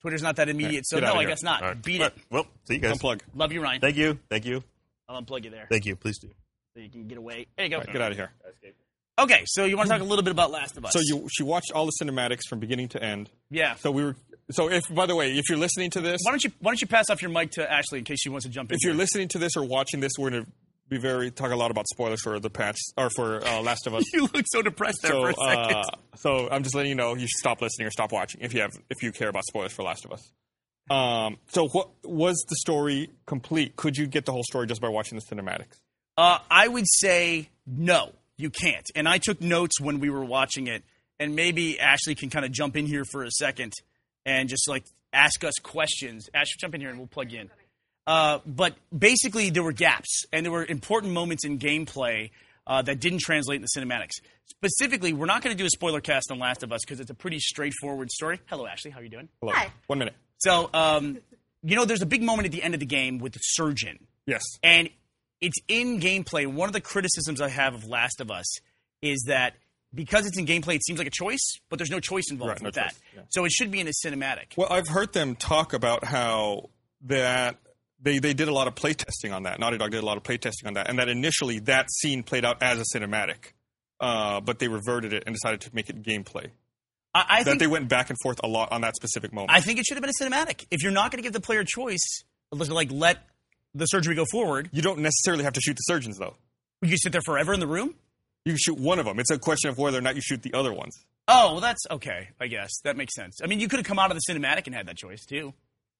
[0.00, 1.62] Twitter's not that immediate, so no, I guess not.
[1.62, 1.82] All right.
[1.82, 2.14] Beat All it.
[2.30, 2.98] Well, see you guys.
[2.98, 3.20] Unplug.
[3.34, 3.80] Love you, Ryan.
[3.80, 4.18] Thank you.
[4.30, 4.62] Thank you.
[5.08, 5.96] I'll unplug you there Thank you.
[5.96, 6.28] Please do.
[6.74, 7.46] so you can get away.
[7.56, 7.78] There you go.
[7.78, 8.30] Right, get out of here.
[9.18, 10.92] Okay, so you want to talk a little bit about Last of Us?
[10.92, 13.30] So you, she watched all the cinematics from beginning to end.
[13.50, 13.74] yeah.
[13.74, 14.16] So we were.
[14.50, 16.80] So if, by the way, if you're listening to this, Why don't you Why don't
[16.80, 18.76] you pass off your mic to Ashley in case she wants to jump in?
[18.76, 20.46] if you're listening to this or watching this, we're gonna
[20.88, 23.94] be very talk a lot about spoilers for the patch or for uh, Last of
[23.94, 24.04] Us.
[24.12, 25.76] you look so depressed there so, for a second.
[25.76, 25.84] uh,
[26.16, 28.60] so I'm just letting you know you should stop listening or stop watching if you
[28.60, 30.32] have if you care about spoilers for Last of Us.
[30.90, 33.76] Um, so what was the story complete?
[33.76, 35.80] Could you get the whole story just by watching the cinematics?
[36.16, 38.12] Uh, I would say no.
[38.36, 38.86] you can't.
[38.94, 40.82] And I took notes when we were watching it,
[41.20, 43.72] and maybe Ashley can kind of jump in here for a second
[44.24, 46.28] and just like ask us questions.
[46.32, 47.50] Ashley, jump in here and we'll plug you in.
[48.08, 52.30] Uh, but basically, there were gaps, and there were important moments in gameplay
[52.66, 54.12] uh, that didn't translate in the cinematics.
[54.46, 57.10] Specifically, we're not going to do a spoiler cast on Last of Us because it's
[57.10, 58.40] a pretty straightforward story.
[58.46, 58.90] Hello, Ashley.
[58.90, 59.28] How are you doing?
[59.40, 59.52] Hello.
[59.54, 59.70] Hi.
[59.88, 60.14] One minute.
[60.38, 61.18] So, um,
[61.62, 63.98] you know, there's a big moment at the end of the game with the surgeon,
[64.26, 64.42] Yes.
[64.62, 64.88] and
[65.42, 66.46] it's in gameplay.
[66.46, 68.46] One of the criticisms I have of Last of Us
[69.02, 69.52] is that
[69.94, 72.62] because it's in gameplay, it seems like a choice, but there's no choice involved Right,
[72.62, 72.90] no with that.
[72.92, 73.22] choice, yeah.
[73.28, 74.56] So it should be in a cinematic.
[74.56, 76.70] Well, I've heard them talk about how
[77.02, 77.56] that
[78.00, 79.58] they, they did a lot of playtesting on that.
[79.58, 82.44] Naughty Dog did a lot of playtesting on that, and that initially that scene played
[82.44, 83.52] out as a cinematic,
[84.00, 86.48] uh, but they reverted it and decided to make it gameplay.
[87.14, 89.50] I, I That think they went back and forth a lot on that specific moment.
[89.52, 90.66] I think it should have been a cinematic.
[90.70, 92.22] If you're not going to give the player a choice,
[92.52, 93.18] like let
[93.74, 96.34] the surgery go forward, you don't necessarily have to shoot the surgeons, though.
[96.82, 97.94] you sit there forever in the room.
[98.44, 99.18] You can shoot one of them.
[99.18, 100.96] It's a question of whether or not you shoot the other ones.
[101.26, 102.28] Oh, well, that's okay.
[102.40, 103.40] I guess that makes sense.
[103.42, 105.52] I mean, you could have come out of the cinematic and had that choice too,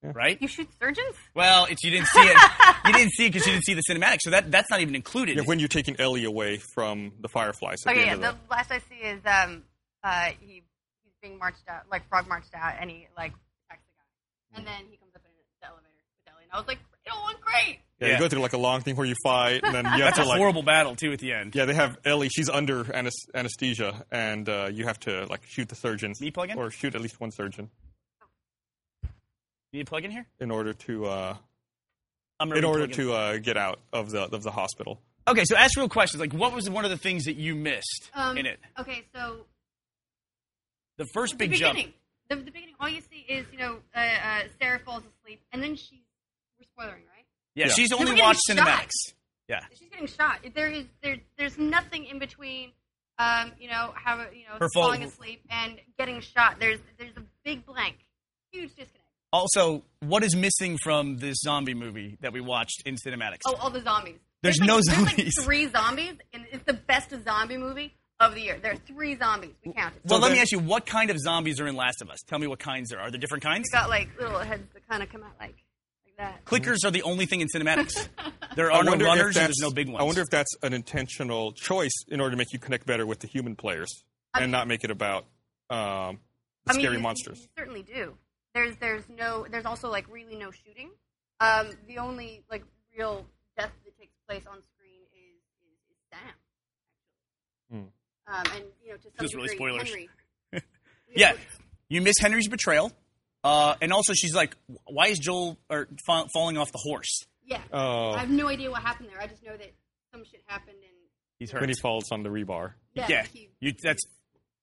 [0.03, 0.41] right?
[0.41, 1.15] You shoot surgeons?
[1.35, 2.37] Well, it's you didn't see it.
[2.87, 4.95] you didn't see it because you didn't see the cinematic, so that that's not even
[4.95, 5.37] included.
[5.37, 7.79] Yeah, when you're taking Ellie away from the Fireflies.
[7.87, 8.13] At Okay, the yeah.
[8.13, 9.63] end The last I see is um,
[10.05, 10.63] uh, he
[11.05, 13.33] he's being marched out, like frog marched out, and he like
[13.69, 15.31] attacks the guy, and then he comes up in
[15.61, 17.79] the elevator with Ellie, and I was like, it all went great.
[18.01, 18.13] yeah, yeah.
[18.15, 20.19] you go through like a long thing where you fight, and then you have that's
[20.19, 21.55] to a like horrible battle too at the end.
[21.55, 22.29] Yeah, they have Ellie.
[22.29, 26.51] She's under anes- anesthesia, and uh, you have to like shoot the surgeons Me plug
[26.51, 26.59] in?
[26.59, 27.71] or shoot at least one surgeon
[29.73, 30.27] You need a plug in here?
[30.41, 31.37] in order to uh,
[32.41, 33.07] I'm in gonna order plug in.
[33.07, 35.01] to uh, get out of the of the hospital.
[35.27, 36.21] Okay, so ask real questions.
[36.21, 38.59] Like, what was one of the things that you missed Um, in it?
[38.79, 39.45] Okay, so
[40.97, 41.75] The first the big jump.
[41.77, 41.95] beginning,
[42.31, 45.63] the, the beginning, all you see is you know uh, uh, Sarah falls asleep, and
[45.63, 46.01] then she's
[46.59, 47.27] we're spoiling, right?
[47.55, 47.73] Yeah, Yeah.
[47.75, 48.57] she's only were getting watched shot.
[48.57, 49.15] cinematics.
[49.49, 49.61] Yeah.
[49.79, 50.41] She's getting shot.
[50.55, 52.73] There is there there's nothing in between.
[53.19, 56.57] Um, you know how you know Her fall- falling asleep and getting shot.
[56.61, 57.97] There's there's a big blank,
[58.53, 59.08] huge disconnect.
[59.33, 63.41] Also, what is missing from this zombie movie that we watched in cinematics?
[63.47, 64.17] Oh, all the zombies.
[64.43, 65.37] There's like, no There's zombies.
[65.39, 68.59] like three zombies, and it's the best zombie movie of the year.
[68.63, 69.51] There are three zombies.
[69.67, 70.01] We counted.
[70.05, 72.21] well, So let me ask you, what kind of zombies are in Last of Us?
[72.27, 73.09] Tell me what kinds there are.
[73.09, 73.63] Are there different kinds?
[73.67, 75.57] It's got like little heads that kind of come out like
[76.07, 76.45] like that.
[76.45, 78.09] Clickers are the only thing in cinematics.
[78.57, 80.01] There are no runners and there's no big ones.
[80.01, 83.21] I wonder if that's an intentional choice in order to make you connect better with
[83.21, 83.89] the human players
[84.35, 85.27] I and mean- not make it about
[85.71, 86.19] um,
[86.65, 87.39] the I mean, scary you- monsters.
[87.43, 88.15] You certainly do.
[88.59, 90.91] There's there's no there's also like really no shooting.
[91.39, 92.65] Um, the only like
[92.97, 93.25] real
[93.57, 96.21] death that takes place on screen is is, is Sam.
[97.71, 97.93] Actually.
[98.27, 99.89] Um, and you know to some This is really degree, spoilers.
[99.89, 100.09] Henry.
[101.17, 101.33] Yeah,
[101.89, 102.91] you miss Henry's betrayal,
[103.45, 104.57] uh, and also she's like,
[104.87, 107.21] "Why is Joel or fa- falling off the horse?
[107.47, 107.61] Yeah.
[107.73, 109.21] Oh, I have no idea what happened there.
[109.23, 109.73] I just know that
[110.13, 110.97] some shit happened and
[111.39, 112.73] He's hurt." when he falls on the rebar.
[112.93, 114.03] yeah, yeah, he, you, that's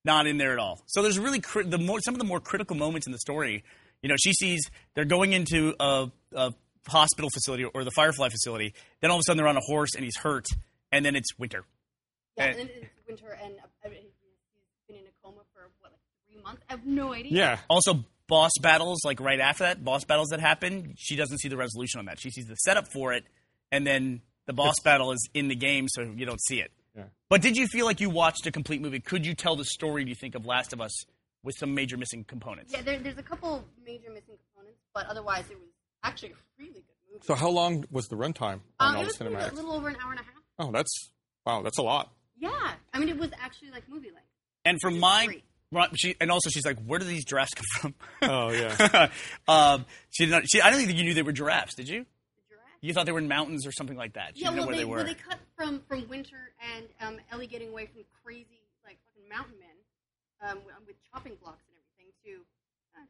[0.03, 0.83] not in there at all.
[0.85, 3.63] So there's really cri- the more some of the more critical moments in the story.
[4.01, 4.61] You know, she sees
[4.93, 6.53] they're going into a, a
[6.87, 8.73] hospital facility or the Firefly facility.
[9.01, 10.45] Then all of a sudden they're on a horse and he's hurt,
[10.91, 11.63] and then it's winter.
[12.37, 14.01] yeah, and- and then it's winter and uh, he's
[14.87, 15.99] been in a coma for what like
[16.31, 16.61] three months.
[16.69, 17.31] I have no idea.
[17.31, 20.93] Yeah, Also, boss battles like right after that, boss battles that happen.
[20.97, 22.19] She doesn't see the resolution on that.
[22.19, 23.23] She sees the setup for it,
[23.71, 26.71] and then the boss battle is in the game, so you don't see it.
[26.95, 27.03] Yeah.
[27.29, 28.99] But did you feel like you watched a complete movie?
[28.99, 30.03] Could you tell the story?
[30.03, 31.05] Do you think of Last of Us
[31.45, 32.73] with some major missing components?
[32.73, 35.69] Yeah, there, there's a couple major missing components, but otherwise it was
[36.03, 37.23] actually a really good movie.
[37.25, 39.87] So how long was the runtime on um, all it the was a little over
[39.87, 40.33] an hour and a half.
[40.59, 41.11] Oh, that's
[41.45, 42.11] wow, that's a lot.
[42.37, 42.49] Yeah,
[42.93, 44.27] I mean it was actually like movie length.
[44.65, 45.41] And from my
[45.95, 47.95] she and also she's like, where do these giraffes come from?
[48.29, 49.09] Oh yeah.
[49.47, 50.43] um, she did not.
[50.49, 51.75] She, I don't think you knew they were giraffes.
[51.75, 51.99] Did you?
[51.99, 52.69] The giraffe.
[52.81, 54.31] You thought they were in mountains or something like that.
[54.35, 54.95] She Yeah, didn't know well where they, they were.
[54.97, 59.29] well they cut from from Winter and um, Ellie getting away from crazy like fucking
[59.29, 59.74] mountain men
[60.49, 62.45] um, with- with chopping blocks and everything to.
[62.97, 63.01] ah.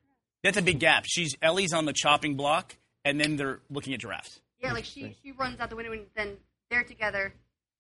[0.44, 1.06] That's a big gap.
[1.08, 4.40] She's Ellie's on the chopping block, and then they're looking at giraffes.
[4.62, 6.38] Yeah, like she she runs out the window and then
[6.70, 7.34] they're together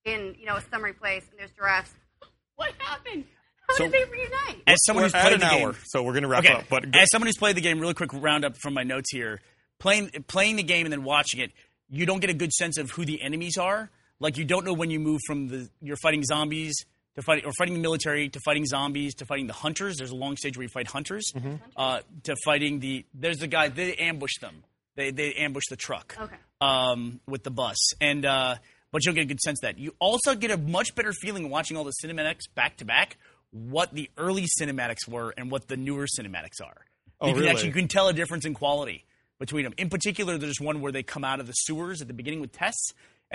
[0.04, 1.92] in you know a summery place and there's giraffes.
[2.58, 3.26] What happened?
[3.68, 4.62] How So- did they reunite?
[4.68, 6.54] As someone We're who's at played an the hour, game, so we're gonna wrap okay.
[6.54, 6.66] up.
[6.70, 9.42] But as someone who's played the game, really quick roundup from my notes here.
[9.80, 11.52] Playing playing the game and then watching it,
[11.90, 13.90] you don't get a good sense of who the enemies are.
[14.22, 16.86] Like you don't know when you move from the you're fighting zombies
[17.16, 19.98] to fighting or fighting the military to fighting zombies to fighting the hunters.
[19.98, 21.32] There's a long stage where you fight hunters
[21.78, 23.06] uh, to fighting the.
[23.14, 24.64] There's the guy they ambush them.
[24.96, 26.36] They they ambush the truck Okay.
[26.62, 28.56] um, with the bus, and uh,
[28.92, 29.80] but you'll get a good sense of that.
[29.80, 33.18] You also get a much better feeling watching all the cinematics back to back.
[33.52, 36.76] What the early cinematics were and what the newer cinematics are.
[37.22, 37.52] Oh, you can really?
[37.52, 39.06] actually you can tell a difference in quality
[39.40, 39.74] between them.
[39.78, 42.52] In particular, there's one where they come out of the sewers at the beginning with
[42.52, 42.76] Tess,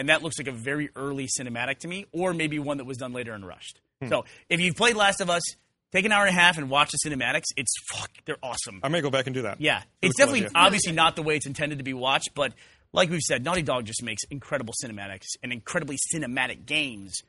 [0.01, 2.97] and that looks like a very early cinematic to me, or maybe one that was
[2.97, 3.81] done later and rushed.
[4.03, 4.09] Hmm.
[4.09, 5.43] So if you've played Last of Us,
[5.93, 7.45] take an hour and a half and watch the cinematics.
[7.57, 8.81] It's fuck, they're awesome.
[8.83, 9.61] I may go back and do that.
[9.61, 11.95] Yeah, It it's was a cool definitely obviously not the way it's intended to be
[11.95, 12.55] watched, but
[12.93, 17.21] like we've said, Naughty Dog just makes incredible cinematics and incredibly cinematic games.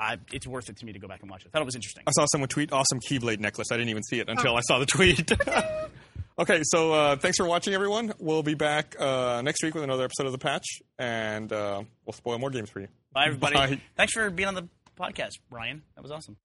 [0.00, 1.48] I, it's worth it to me to go back and watch it.
[1.48, 2.04] I thought it was interesting.
[2.06, 3.68] I saw someone tweet awesome Keyblade necklace.
[3.70, 5.30] I didn't even see it until I saw the tweet.
[6.38, 8.12] okay, so uh, thanks for watching, everyone.
[8.18, 10.66] We'll be back uh, next week with another episode of The Patch,
[10.98, 12.88] and uh, we'll spoil more games for you.
[13.12, 13.54] Bye, everybody.
[13.54, 13.80] Bye.
[13.96, 14.68] Thanks for being on the
[14.98, 15.82] podcast, Ryan.
[15.96, 16.36] That was awesome.